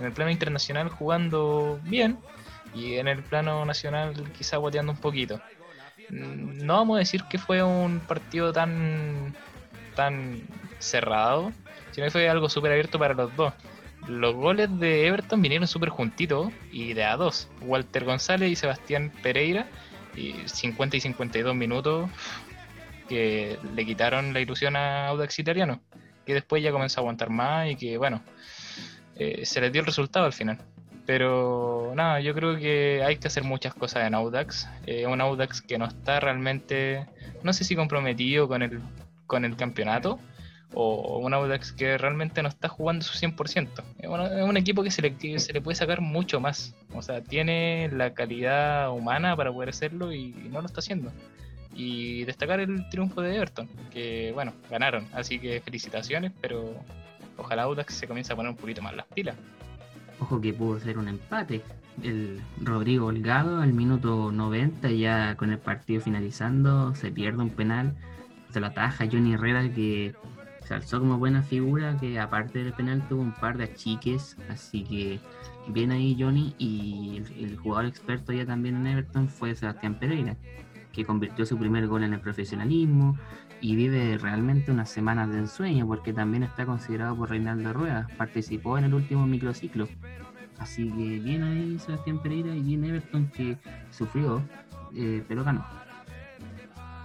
[0.00, 2.18] En el plano internacional jugando bien
[2.74, 5.40] y en el plano nacional quizá guateando un poquito.
[6.10, 9.32] Mm, No vamos a decir que fue un partido tan,
[9.94, 10.42] tan
[10.84, 11.52] cerrado,
[11.92, 13.52] sino que fue algo súper abierto para los dos.
[14.06, 17.48] Los goles de Everton vinieron súper juntitos y de a dos.
[17.62, 19.66] Walter González y Sebastián Pereira,
[20.16, 22.10] y 50 y 52 minutos
[23.08, 25.80] que le quitaron la ilusión a Audax Italiano,
[26.24, 28.22] que después ya comenzó a aguantar más y que, bueno,
[29.16, 30.58] eh, se les dio el resultado al final.
[31.06, 34.66] Pero nada, yo creo que hay que hacer muchas cosas en Audax.
[34.86, 37.06] Eh, un Audax que no está realmente,
[37.42, 38.80] no sé si comprometido con el,
[39.26, 40.18] con el campeonato,
[40.74, 43.68] o un Audax que realmente no está jugando su 100%.
[43.98, 46.74] Es un, es un equipo que se, le, que se le puede sacar mucho más.
[46.92, 51.12] O sea, tiene la calidad humana para poder hacerlo y no lo está haciendo.
[51.74, 55.06] Y destacar el triunfo de Everton, que bueno, ganaron.
[55.12, 56.74] Así que felicitaciones, pero
[57.36, 59.36] ojalá Audax se comience a poner un poquito más las pilas.
[60.20, 61.62] Ojo que pudo ser un empate.
[62.02, 67.94] El Rodrigo Holgado al minuto 90, ya con el partido finalizando, se pierde un penal.
[68.52, 70.14] Se lo ataja Johnny Herrera que
[70.64, 74.36] se alzó como buena figura, que aparte del penal tuvo un par de achiques.
[74.48, 75.20] Así que
[75.68, 76.54] bien ahí Johnny.
[76.58, 80.36] Y el, jugador experto ya también en Everton fue Sebastián Pereira,
[80.92, 83.18] que convirtió su primer gol en el profesionalismo
[83.60, 88.08] y vive realmente unas semanas de ensueño porque también está considerado por Reinaldo Rueda.
[88.16, 89.88] Participó en el último microciclo.
[90.58, 93.58] Así que bien ahí Sebastián Pereira y bien Everton que
[93.90, 94.42] sufrió,
[94.94, 95.64] eh, pero ganó.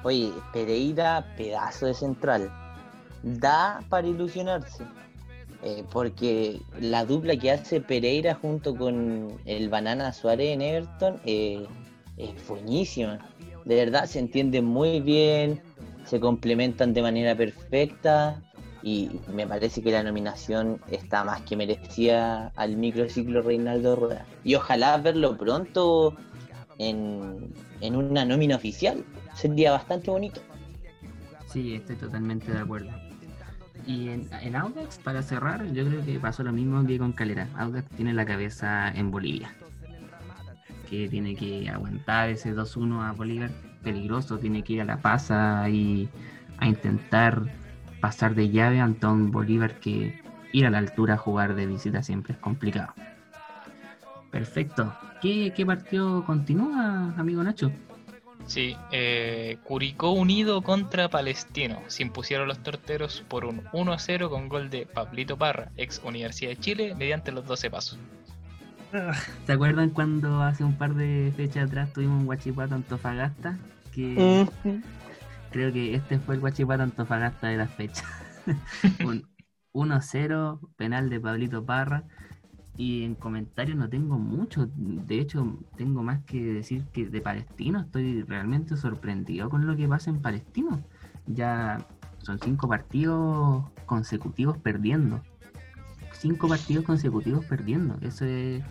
[0.03, 2.49] Oye, Pereira, pedazo de central.
[3.23, 4.83] Da para ilusionarse.
[5.61, 11.65] Eh, porque la dupla que hace Pereira junto con el Banana Suárez en Everton eh,
[12.17, 13.19] es buenísima.
[13.65, 15.61] De verdad, se entienden muy bien,
[16.05, 18.41] se complementan de manera perfecta
[18.81, 24.25] y me parece que la nominación está más que merecida al microciclo Reinaldo Rueda.
[24.45, 26.15] Y ojalá verlo pronto
[26.77, 29.03] en, en una nómina oficial.
[29.35, 30.39] Sería bastante bonito.
[31.47, 33.08] Sí, estoy totalmente de acuerdo.
[33.89, 37.47] Y en, en Audax, para cerrar, yo creo que pasó lo mismo que con Calera.
[37.57, 39.51] Audax tiene la cabeza en Bolivia.
[40.87, 43.49] Que tiene que aguantar ese 2-1 a Bolívar.
[43.81, 45.31] Peligroso, tiene que ir a La Paz
[45.71, 46.07] y,
[46.59, 47.41] a intentar
[47.99, 50.21] pasar de llave ante un Bolívar que
[50.53, 52.93] ir a la altura a jugar de visita siempre es complicado.
[54.29, 54.93] Perfecto.
[55.19, 57.71] ¿Qué, qué partido continúa, amigo Nacho?
[58.49, 61.83] Sí, eh, Curicó Unido contra Palestino.
[61.85, 66.01] Se impusieron los torteros por un 1 a 0 con gol de Pablito Parra, ex
[66.03, 67.99] Universidad de Chile, mediante los 12 pasos.
[69.45, 73.55] ¿Se acuerdan cuando hace un par de fechas atrás tuvimos un Guachipato Antofagasta?
[73.93, 74.47] Que
[75.51, 78.03] creo que este fue el Guachipato Antofagasta de la fecha.
[79.05, 79.29] un
[79.73, 82.05] 1-0, penal de Pablito Parra.
[82.79, 84.69] Y en comentarios no tengo mucho.
[84.77, 89.85] De hecho, tengo más que decir que de Palestino estoy realmente sorprendido con lo que
[89.85, 90.81] pasa en Palestino.
[91.27, 91.85] Ya
[92.19, 95.21] son cinco partidos consecutivos perdiendo.
[96.13, 97.97] Cinco partidos consecutivos perdiendo.
[97.99, 98.63] Eso es,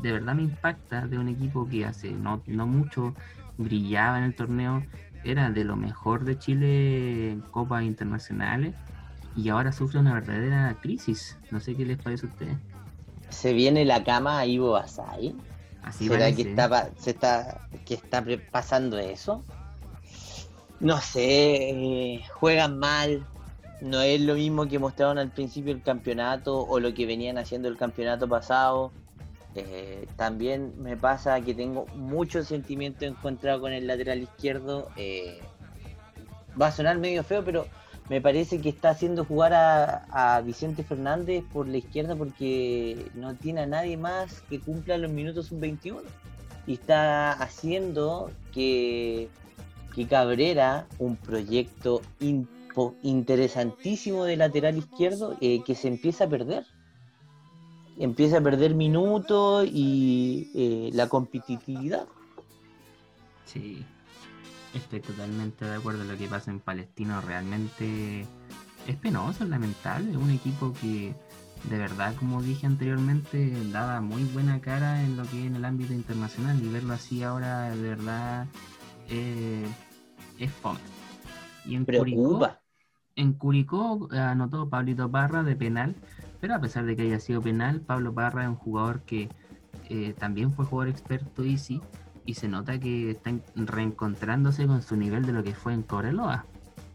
[0.00, 3.16] de verdad me impacta de un equipo que hace no, no mucho
[3.58, 4.84] brillaba en el torneo.
[5.24, 8.76] Era de lo mejor de Chile en copas internacionales.
[9.34, 11.36] Y ahora sufre una verdadera crisis.
[11.50, 12.73] No sé qué les parece a ustedes.
[13.34, 15.34] Se viene la cama a Ivo Basay.
[15.82, 19.42] Así ¿Será parece, que está, se está, que está pasando eso?
[20.80, 23.26] No sé, eh, juegan mal.
[23.80, 27.68] No es lo mismo que mostraron al principio del campeonato o lo que venían haciendo
[27.68, 28.92] el campeonato pasado.
[29.54, 34.88] Eh, también me pasa que tengo mucho sentimiento encontrado con el lateral izquierdo.
[34.96, 35.40] eh,
[36.60, 37.66] va a sonar medio feo, pero
[38.08, 43.62] me parece que está haciendo jugar a, Vicente Fernández por la izquierda porque no tiene
[43.62, 46.02] a nadie más que cumpla los minutos sub-21.
[46.66, 49.28] Y está haciendo que,
[49.94, 52.02] que Cabrera, un proyecto
[53.02, 56.64] interesantísimo de lateral izquierdo, eh, que se empieza a perder.
[57.98, 62.06] Empieza a perder minutos y eh, la competitividad.
[63.46, 63.84] Sí,
[64.74, 66.04] estoy totalmente de acuerdo.
[66.04, 68.26] Lo que pasa en Palestino realmente
[68.86, 70.10] es penoso, es lamentable.
[70.10, 71.14] Es un equipo que,
[71.68, 75.64] de verdad, como dije anteriormente, daba muy buena cara en lo que es en el
[75.64, 78.46] ámbito internacional y verlo así ahora, de verdad,
[79.08, 79.66] eh,
[80.38, 80.80] es fome.
[81.64, 82.60] Y en Curicó, Preocupa.
[83.16, 85.94] en Curicó eh, anotó Pablito Parra de penal,
[86.40, 89.30] pero a pesar de que haya sido penal, Pablo Parra es un jugador que
[89.88, 91.80] eh, también fue jugador experto Easy
[92.26, 95.82] y se nota que está en- reencontrándose con su nivel de lo que fue en
[95.82, 96.44] Cobreloa.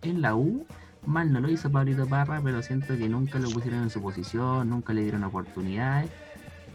[0.02, 0.66] En la U,
[1.06, 4.70] mal no lo hizo Pablito Parra, pero siento que nunca lo pusieron en su posición,
[4.70, 6.10] nunca le dieron oportunidades.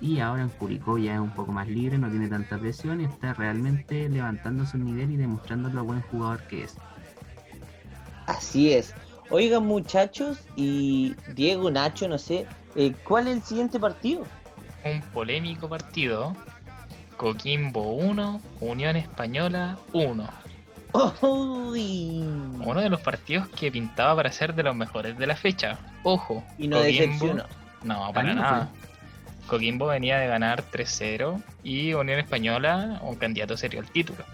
[0.00, 3.04] Y ahora en Curicó ya es un poco más libre, no tiene tanta presión y
[3.04, 6.76] está realmente levantando su nivel y demostrando lo buen jugador que es.
[8.26, 8.94] Así es.
[9.30, 14.24] Oigan muchachos y Diego, Nacho, no sé, eh, ¿cuál es el siguiente partido?
[14.84, 16.36] Un polémico partido.
[17.16, 20.28] Coquimbo 1, Unión Española 1.
[21.22, 22.20] Uy.
[22.64, 25.78] Uno de los partidos que pintaba para ser de los mejores de la fecha.
[26.02, 26.44] Ojo.
[26.58, 27.44] Y no Coquimbo- decepcionó.
[27.82, 28.68] No, A para no nada.
[29.46, 34.24] Coquimbo venía de ganar 3-0 y Unión Española, un candidato serio al título.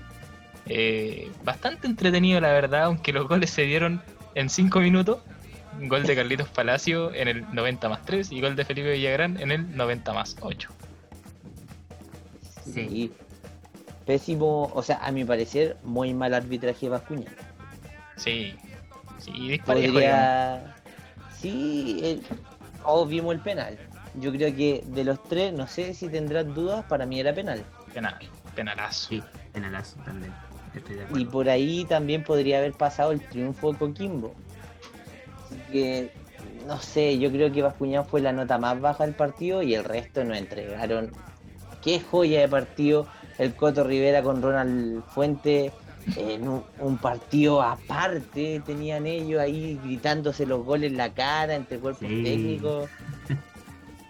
[0.67, 4.03] Eh, bastante entretenido, la verdad, aunque los goles se dieron
[4.35, 5.19] en 5 minutos.
[5.83, 9.51] Gol de Carlitos Palacio en el 90 más 3 y gol de Felipe Villagrán en
[9.51, 10.69] el 90 más 8.
[12.73, 13.13] Sí.
[14.07, 17.31] Pésimo, o sea, a mi parecer, muy mal arbitraje de Bascuña.
[18.17, 18.55] Sí,
[19.19, 19.61] sí.
[19.65, 20.75] Podría.
[21.37, 22.23] Sí, el...
[22.83, 23.79] todos vimos el penal.
[24.15, 27.65] Yo creo que de los tres, no sé si tendrás dudas, para mí era penal.
[27.95, 28.17] Penal,
[28.55, 29.09] penalazo.
[29.09, 30.33] Sí, penalazo también.
[30.75, 34.35] Estoy de Y por ahí también podría haber pasado el triunfo de Coquimbo.
[35.47, 36.13] Así que,
[36.67, 39.85] no sé, yo creo que Bascuñán fue la nota más baja del partido y el
[39.85, 41.13] resto nos entregaron.
[41.83, 43.07] Qué joya de partido.
[43.39, 45.73] El Coto Rivera con Ronald Fuente
[46.17, 48.63] en un, un partido aparte.
[48.67, 52.23] Tenían ellos ahí gritándose los goles en la cara entre cuerpos Sí.
[52.23, 52.89] técnicos.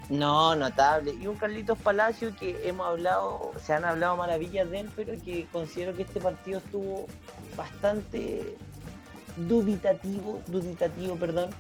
[0.09, 1.15] No, notable.
[1.21, 5.47] Y un Carlitos Palacio que hemos hablado, se han hablado maravillas de él, pero que
[5.53, 7.07] considero que este partido estuvo
[7.57, 8.57] bastante
[9.37, 11.51] dubitativo, dubitativo, perdón,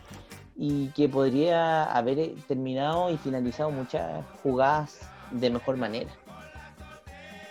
[0.57, 4.99] y que podría haber terminado y finalizado muchas jugadas
[5.31, 6.11] de mejor manera.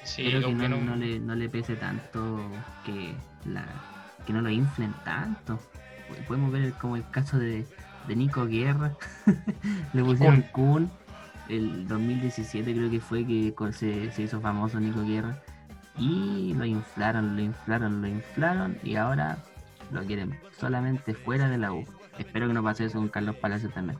[0.03, 2.41] Sí, Espero que no, le, no le pese tanto
[2.85, 3.13] que,
[3.45, 3.65] la,
[4.25, 5.59] que no lo inflen tanto.
[6.27, 7.65] Podemos ver como el caso de,
[8.07, 8.93] de Nico Guerra.
[9.93, 10.89] le pusieron Kun.
[11.47, 15.39] El 2017 creo que fue que se, se hizo famoso Nico Guerra.
[15.97, 18.77] Y lo inflaron, lo inflaron, lo inflaron.
[18.83, 19.37] Y ahora
[19.91, 21.85] lo quieren solamente fuera de la U.
[22.17, 23.99] Espero que no pase eso con Carlos Palacios también.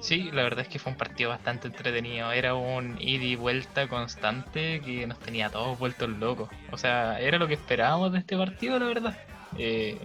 [0.00, 2.30] Sí, la verdad es que fue un partido bastante entretenido.
[2.32, 6.48] Era un ida y vuelta constante que nos tenía todos vueltos locos.
[6.70, 9.18] O sea, era lo que esperábamos de este partido, la verdad.
[9.56, 9.98] Eh,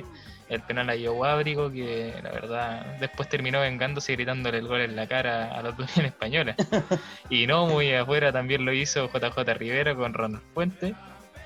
[0.50, 4.96] el penal a Abrigo, que la verdad después terminó vengándose y gritándole el gol en
[4.96, 6.56] la cara a los dos en españoles.
[7.30, 10.94] y no muy afuera también lo hizo JJ Rivera con Ronald Fuente,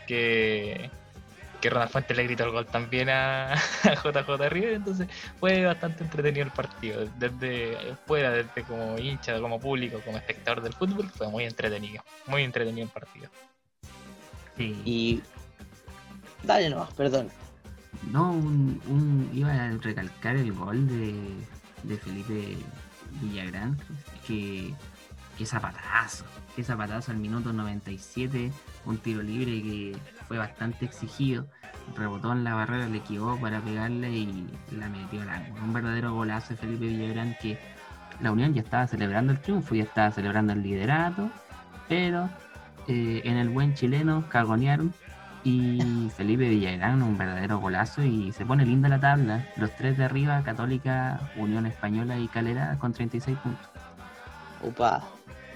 [0.08, 0.90] que,
[1.60, 5.08] que Ronald Fuente le gritó el gol también a, JJ Rivera, entonces
[5.40, 7.06] fue bastante entretenido el partido.
[7.18, 12.44] Desde fuera, desde como hincha, como público, como espectador del fútbol, fue muy entretenido, muy
[12.44, 13.30] entretenido el partido.
[14.56, 14.82] Sí.
[14.86, 15.22] Y.
[16.44, 17.30] Dale nomás, perdón.
[18.12, 21.16] No, un, un- iba a recalcar el gol de,
[21.84, 22.58] de Felipe
[23.22, 23.78] Villagrán,
[24.26, 24.74] que,
[25.38, 28.52] que zapatazo, que zapatazo al minuto 97,
[28.86, 29.96] un tiro libre que
[30.28, 31.48] fue bastante exigido,
[31.96, 35.64] rebotó en la barrera, le equivocó para pegarle y la metió al ángulo.
[35.64, 37.58] Un verdadero golazo de Felipe Villagrán que
[38.20, 41.30] la Unión ya estaba celebrando el triunfo, ya estaba celebrando el liderato,
[41.88, 42.30] pero
[42.88, 44.94] eh, en el buen chileno cagonearon
[45.44, 49.48] y Felipe Villagrán, un verdadero golazo y se pone linda la tabla.
[49.56, 53.70] Los tres de arriba, Católica, Unión Española y Calera con 36 puntos.
[54.62, 55.04] Opa.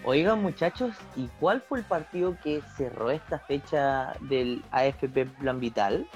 [0.03, 6.07] Oigan muchachos, ¿y cuál fue el partido que cerró esta fecha del AFP Plan Vital?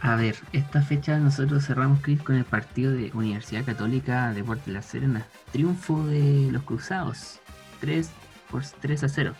[0.00, 4.82] A ver, esta fecha nosotros cerramos, Chris, con el partido de Universidad Católica Deportes La
[4.82, 5.26] Serena.
[5.52, 7.40] Triunfo de los Cruzados,
[7.80, 8.10] 3
[8.50, 9.34] por 3 a 0.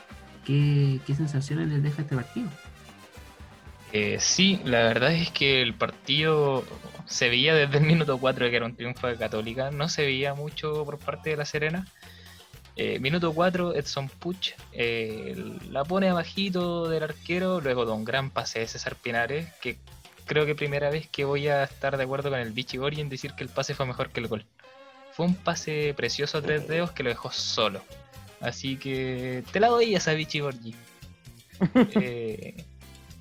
[0.44, 2.48] ¿Qué, qué sensaciones les deja este partido?
[3.92, 6.64] Eh, sí, la verdad es que el partido
[7.06, 10.34] se veía desde el minuto 4 que era un triunfo de Católica, no se veía
[10.34, 11.86] mucho por parte de La Serena.
[12.78, 15.34] Eh, minuto 4, Edson Puch eh,
[15.70, 19.78] la pone abajito del arquero, luego de un gran pase de César Pinares, que
[20.26, 23.08] creo que primera vez que voy a estar de acuerdo con el Vichy Gori en
[23.08, 24.44] decir que el pase fue mejor que el gol.
[25.12, 27.82] Fue un pase precioso a tres dedos que lo dejó solo.
[28.40, 30.74] Así que te la doy esa Vichy Gorgi.
[31.98, 32.62] Eh,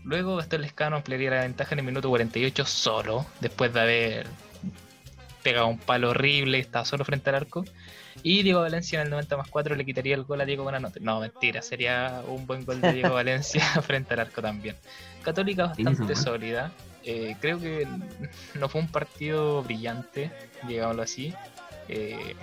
[0.04, 4.28] luego Gastón Lescano ampliaría la ventaja en el minuto 48 solo, después de haber
[5.42, 7.64] pegado un palo horrible, estaba solo frente al arco.
[8.24, 11.00] Y Diego Valencia en el 90 más 4 le quitaría el gol a Diego Buenanote.
[11.00, 14.76] No, mentira, sería un buen gol de Diego Valencia frente al arco también.
[15.24, 16.16] Católica bastante gol.
[16.16, 16.72] sólida.
[17.04, 17.88] Eh, creo que
[18.56, 20.32] no fue un partido brillante,
[20.68, 21.34] digámoslo así.
[21.88, 22.36] Eh,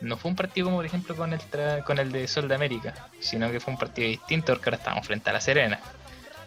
[0.00, 2.54] no fue un partido como por ejemplo con el, tra- con el de Sol de
[2.54, 5.78] América, sino que fue un partido distinto porque ahora estábamos frente a La Serena.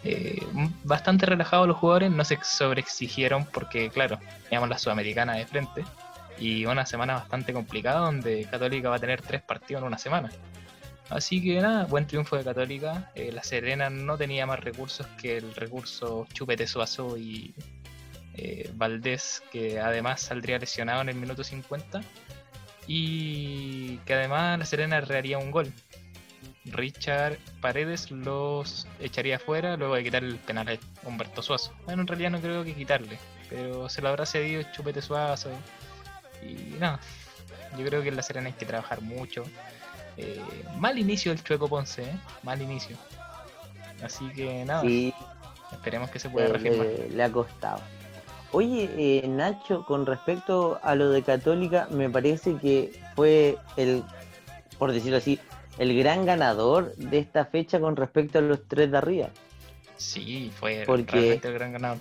[0.03, 0.45] Eh,
[0.83, 5.83] bastante relajados los jugadores, no se sobreexigieron porque, claro, teníamos la Sudamericana de frente
[6.39, 10.29] y una semana bastante complicada donde Católica va a tener tres partidos en una semana.
[11.09, 13.11] Así que nada, buen triunfo de Católica.
[13.15, 17.53] Eh, la Serena no tenía más recursos que el recurso Chupete Suazo y
[18.35, 22.01] eh, Valdés, que además saldría lesionado en el minuto 50.
[22.87, 25.71] Y que además la Serena erraría un gol.
[26.65, 31.73] Richard Paredes los echaría afuera luego de quitarle el penal a Humberto Suazo.
[31.85, 33.19] Bueno, en realidad no creo que quitarle,
[33.49, 35.51] pero se lo habrá cedido Chupete Suazo.
[36.43, 36.99] Y nada,
[37.77, 39.43] yo creo que en la Serena hay que trabajar mucho.
[40.17, 40.41] Eh,
[40.77, 42.17] mal inicio del Chueco Ponce, ¿eh?
[42.43, 42.95] mal inicio.
[44.03, 45.13] Así que nada, Sí,
[45.71, 46.85] esperemos que se pueda eh, reafirmar.
[46.87, 47.81] le, le ha costado.
[48.51, 54.03] Oye, eh, Nacho, con respecto a lo de Católica, me parece que fue el,
[54.77, 55.39] por decirlo así,
[55.77, 59.29] el gran ganador de esta fecha con respecto a los tres de arriba.
[59.97, 61.97] Sí, fue porque- realmente el gran ganador.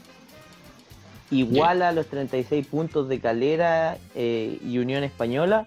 [1.34, 5.66] Iguala los 36 puntos de Calera eh, y Unión Española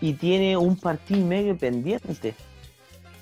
[0.00, 2.34] y tiene un partido medio pendiente.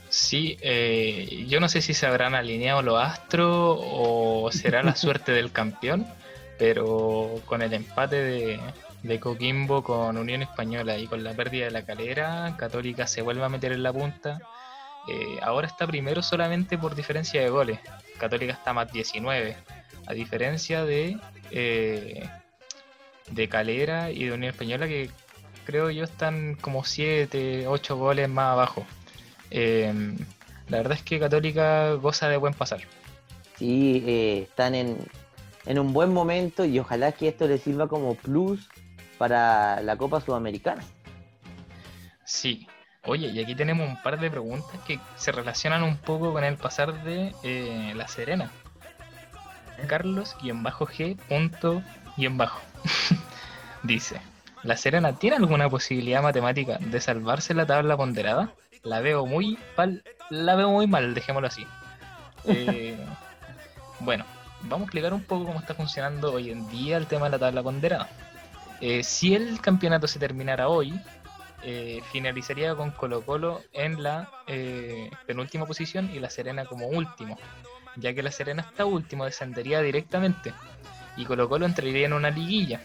[0.09, 5.32] Sí, eh, yo no sé si se habrán alineado los astros o será la suerte
[5.32, 6.07] del campeón,
[6.59, 8.61] pero con el empate de,
[9.05, 13.45] de Coquimbo con Unión Española y con la pérdida de la calera, Católica se vuelve
[13.45, 14.40] a meter en la punta.
[15.07, 17.78] Eh, ahora está primero solamente por diferencia de goles.
[18.18, 19.57] Católica está más 19,
[20.07, 21.19] a diferencia de,
[21.51, 22.29] eh,
[23.31, 25.11] de Calera y de Unión Española que
[25.65, 28.87] creo yo están como 7, 8 goles más abajo.
[29.51, 29.93] Eh,
[30.69, 32.81] la verdad es que Católica goza de buen pasar.
[33.57, 34.99] Sí, eh, están en,
[35.67, 38.69] en un buen momento y ojalá que esto les sirva como plus
[39.19, 40.83] para la Copa Sudamericana.
[42.25, 42.67] Sí.
[43.07, 46.57] Oye, y aquí tenemos un par de preguntas que se relacionan un poco con el
[46.57, 48.51] pasar de eh, La Serena.
[49.87, 51.83] Carlos, guion bajo G, punto,
[52.16, 52.61] guion bajo.
[53.83, 54.20] Dice,
[54.64, 58.51] ¿La Serena tiene alguna posibilidad matemática de salvarse la tabla ponderada?
[58.83, 61.66] La veo muy mal, la veo muy mal, dejémoslo así.
[62.47, 62.95] Eh,
[64.01, 64.27] bueno,
[64.64, 67.39] vamos a explicar un poco cómo está funcionando hoy en día el tema de la
[67.39, 68.07] tabla ponderada.
[68.83, 70.93] Eh, si el campeonato se terminara hoy,
[71.62, 74.29] eh, finalizaría con Colo Colo en la
[75.27, 77.39] penúltima posición y La Serena como último.
[77.97, 80.53] Ya que La Serena está último, descendería directamente.
[81.16, 82.80] y Colo Colo entraría en una liguilla.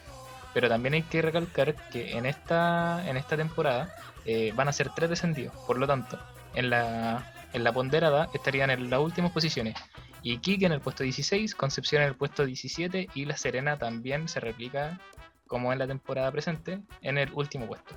[0.53, 3.93] Pero también hay que recalcar que en esta, en esta temporada
[4.25, 5.53] eh, van a ser tres descendidos.
[5.67, 6.19] Por lo tanto,
[6.55, 9.75] en la, en la ponderada estarían en las últimas posiciones.
[10.23, 14.39] Iquique en el puesto 16, Concepción en el puesto 17 y La Serena también se
[14.39, 14.99] replica
[15.47, 17.95] como en la temporada presente en el último puesto.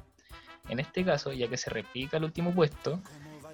[0.69, 3.01] En este caso, ya que se replica el último puesto,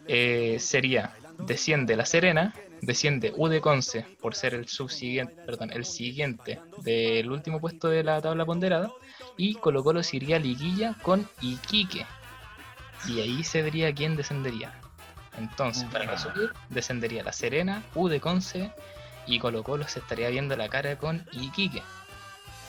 [0.06, 5.84] eh, sería desciende La Serena, desciende U de Conce por ser el subsiguiente, perdón, el
[5.84, 8.90] siguiente del último puesto de la tabla ponderada
[9.36, 12.06] y Colo Colo se iría a liguilla con Iquique.
[13.06, 14.72] Y ahí se vería quién descendería.
[15.36, 18.72] Entonces, para resumir, descendería La Serena, U de Conce
[19.26, 21.82] y Colo Colo se estaría viendo la cara con Iquique.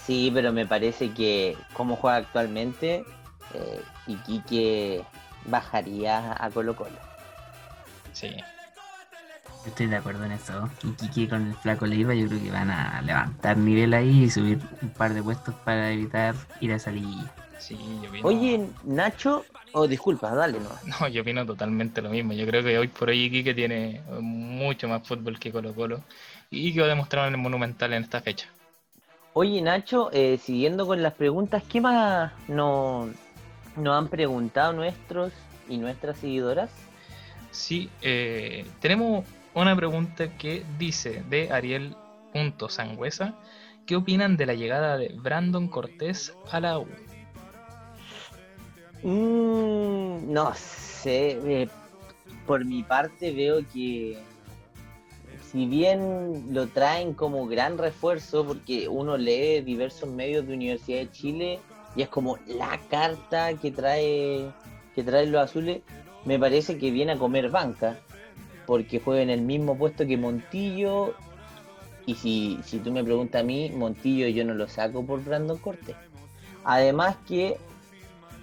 [0.06, 3.06] Sí, pero me parece que como juega actualmente,
[3.54, 5.04] eh, Iquique
[5.46, 6.98] bajaría a Colo Colo.
[8.14, 8.36] Sí,
[9.66, 10.70] Estoy de acuerdo en eso.
[10.84, 14.30] Y Kiki con el flaco Leiva yo creo que van a levantar nivel ahí y
[14.30, 17.32] subir un par de puestos para evitar ir a esa liguilla.
[17.58, 20.70] sí, yo opino, Oye, Nacho, oh, disculpa, dale, no.
[21.00, 22.34] no, yo opino totalmente lo mismo.
[22.34, 26.02] Yo creo que hoy por hoy Iquique tiene mucho más fútbol que Colo Colo
[26.50, 28.48] y que lo demostraron en el Monumental en esta fecha.
[29.34, 33.10] Oye, Nacho, eh, siguiendo con las preguntas, ¿qué más nos
[33.76, 35.32] nos han preguntado nuestros
[35.68, 36.70] y nuestras seguidoras?
[37.52, 43.36] Sí, eh, tenemos una pregunta que dice de Ariel.sangüesa.
[43.86, 46.88] ¿Qué opinan de la llegada de Brandon Cortés a la U?
[49.02, 51.68] Mm, no sé, eh,
[52.46, 54.18] por mi parte veo que
[55.52, 61.12] si bien lo traen como gran refuerzo, porque uno lee diversos medios de Universidad de
[61.12, 61.60] Chile
[61.96, 64.52] y es como la carta que trae
[64.94, 65.82] que traen los azules,
[66.26, 67.98] me parece que viene a comer banca,
[68.70, 71.16] porque juega en el mismo puesto que Montillo.
[72.06, 75.58] Y si, si tú me preguntas a mí, Montillo yo no lo saco por Brandon
[75.58, 75.96] Cortés.
[76.64, 77.58] Además que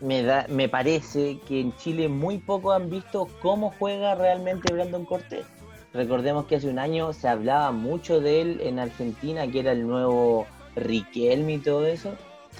[0.01, 5.05] me, da, me parece que en Chile muy pocos han visto cómo juega realmente Brandon
[5.05, 5.47] Cortés.
[5.95, 9.87] Recordemos que hace un año se hablaba mucho de él en Argentina, que era el
[9.87, 12.14] nuevo Riquelme y todo eso.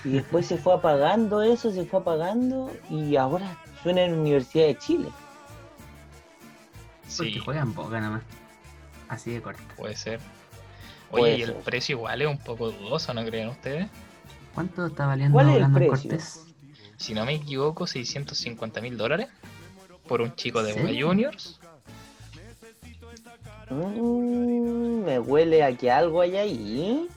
[0.05, 4.79] Y después se fue apagando eso, se fue apagando y ahora suena en Universidad de
[4.79, 5.09] Chile.
[7.17, 8.23] Porque Sí, juegan poca nada más.
[9.09, 9.63] Así de corta.
[9.77, 10.21] puede ser.
[11.11, 13.89] Puede Oye, y el precio igual es un poco dudoso, ¿no creen ustedes?
[14.55, 16.11] ¿Cuánto está valiendo ¿Cuál es el Brandon precio?
[16.11, 16.43] Cortés?
[16.97, 19.29] Si no me equivoco, 650 mil dólares
[20.09, 20.81] por un chico de ¿Sí?
[20.81, 21.61] Boca Juniors.
[23.71, 27.09] Mm, me huele a que algo hay ahí.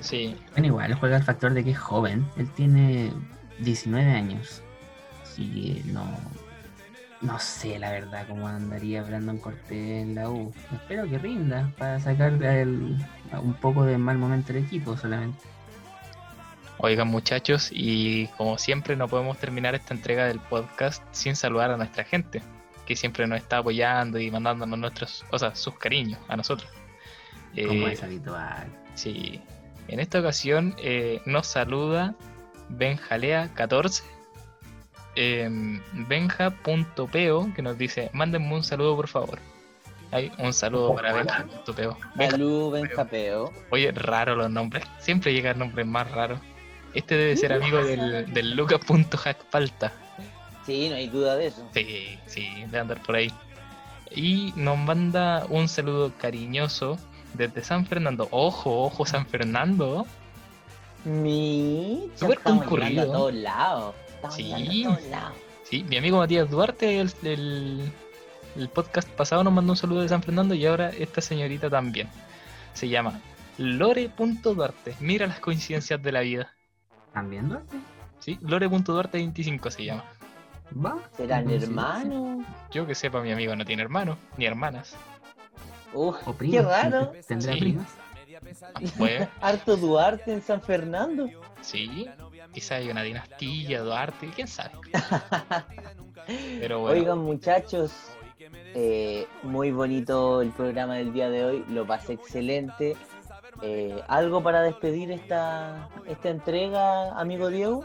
[0.00, 2.26] Sí, Bueno, igual juega el factor de que es joven.
[2.36, 3.12] Él tiene
[3.60, 4.62] 19 años.
[5.22, 5.48] Así
[5.84, 6.04] que no.
[7.22, 10.52] No sé la verdad cómo andaría Brandon Cortés en la U.
[10.72, 12.98] Espero que rinda para sacar el-
[13.40, 15.40] un poco de mal momento del equipo solamente.
[16.78, 21.76] Oigan muchachos, y como siempre no podemos terminar esta entrega del podcast sin saludar a
[21.76, 22.42] nuestra gente,
[22.86, 26.68] que siempre nos está apoyando y mandándonos nuestros, o sea, sus cariños a nosotros.
[27.54, 28.66] Como Eh, es habitual.
[28.94, 29.40] sí,
[29.86, 32.14] en esta ocasión eh, nos saluda
[32.70, 34.02] Benjalea14,
[35.16, 35.48] eh,
[35.92, 39.38] benja.peo, que nos dice, mándenme un saludo por favor.
[40.10, 41.96] Hay un saludo para benja.peo.
[42.14, 43.52] Benja- Salud, Benjapeo.
[43.70, 44.84] Oye, raro los nombres.
[44.98, 46.38] Siempre llegan nombres más raros.
[46.92, 49.92] Este debe ser amigo del, del Luca.hackpalta.
[50.66, 51.66] Sí, no hay duda de eso.
[51.72, 53.32] Sí, sí, de andar por ahí.
[54.14, 56.98] Y nos manda un saludo cariñoso
[57.32, 58.28] desde San Fernando.
[58.30, 60.06] Ojo, ojo, San Fernando.
[61.04, 62.10] Mi.
[62.16, 63.02] Súper concurrido.
[63.02, 63.94] a todos lados.
[64.30, 64.82] Sí.
[64.84, 65.32] todos lados.
[65.64, 67.92] Sí, mi amigo Matías Duarte, el, el-
[68.56, 72.08] el podcast pasado nos mandó un saludo de San Fernando y ahora esta señorita también.
[72.74, 73.18] Se llama
[73.56, 74.94] Lore.duarte.
[75.00, 76.52] Mira las coincidencias de la vida.
[77.08, 77.62] ¿Están viendo?
[78.18, 80.04] Sí, Lore.duarte25 se llama.
[80.74, 80.98] ¿Va?
[81.16, 82.44] ¿Serán hermanos?
[82.70, 84.96] Yo que sepa, mi amigo no tiene hermanos ni hermanas.
[85.92, 87.12] Uf, O qué raro.
[87.28, 87.58] ¿Tendrá Sí.
[87.60, 87.88] primas?
[88.74, 91.28] Ah, Pues, Harto Duarte en San Fernando.
[91.60, 92.08] sí,
[92.52, 94.72] quizá hay una dinastía, Duarte, quién sabe.
[96.60, 97.92] Pero bueno, Oigan, muchachos,
[98.74, 101.64] eh, muy bonito el programa del día de hoy.
[101.68, 102.96] Lo pasé excelente.
[103.60, 107.84] Eh, ¿Algo para despedir esta, esta entrega, amigo Diego?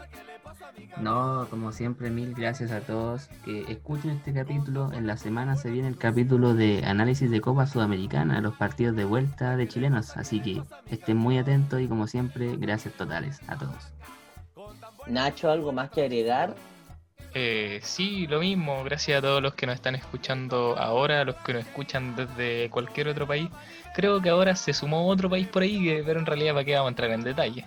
[1.00, 4.92] No, como siempre, mil gracias a todos que escuchen este capítulo.
[4.92, 9.04] En la semana se viene el capítulo de análisis de Copa Sudamericana, los partidos de
[9.04, 10.16] vuelta de chilenos.
[10.16, 13.92] Así que estén muy atentos y como siempre, gracias totales a todos.
[15.06, 16.54] Nacho, ¿algo más que agregar?
[17.34, 18.82] Eh, sí, lo mismo.
[18.84, 23.08] Gracias a todos los que nos están escuchando ahora, los que nos escuchan desde cualquier
[23.08, 23.48] otro país.
[23.94, 26.88] Creo que ahora se sumó otro país por ahí, pero en realidad para qué vamos
[26.88, 27.64] a entrar en detalle.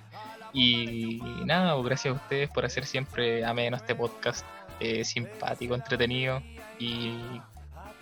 [0.53, 4.45] Y nada, pues, gracias a ustedes por hacer siempre ameno este podcast,
[4.79, 6.41] eh, simpático, entretenido.
[6.79, 7.15] Y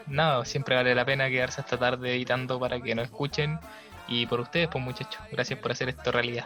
[0.08, 3.60] nada, siempre vale la pena quedarse hasta tarde editando para que nos escuchen.
[4.08, 6.46] Y por ustedes, pues muchachos, gracias por hacer esto realidad.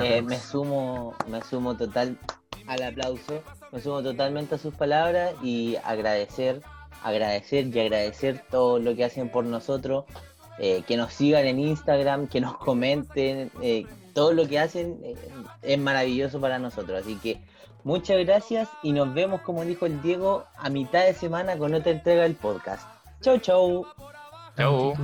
[0.00, 2.18] Eh, me sumo, me sumo total
[2.66, 6.62] al aplauso, me sumo totalmente a sus palabras y agradecer,
[7.02, 10.04] agradecer y agradecer todo lo que hacen por nosotros,
[10.58, 15.16] eh, que nos sigan en Instagram, que nos comenten, eh, todo lo que hacen eh,
[15.62, 17.40] es maravilloso para nosotros, así que
[17.84, 21.92] muchas gracias y nos vemos, como dijo el Diego, a mitad de semana con otra
[21.92, 22.86] entrega del podcast.
[23.20, 23.86] Chau, chau.
[24.56, 24.94] Chau.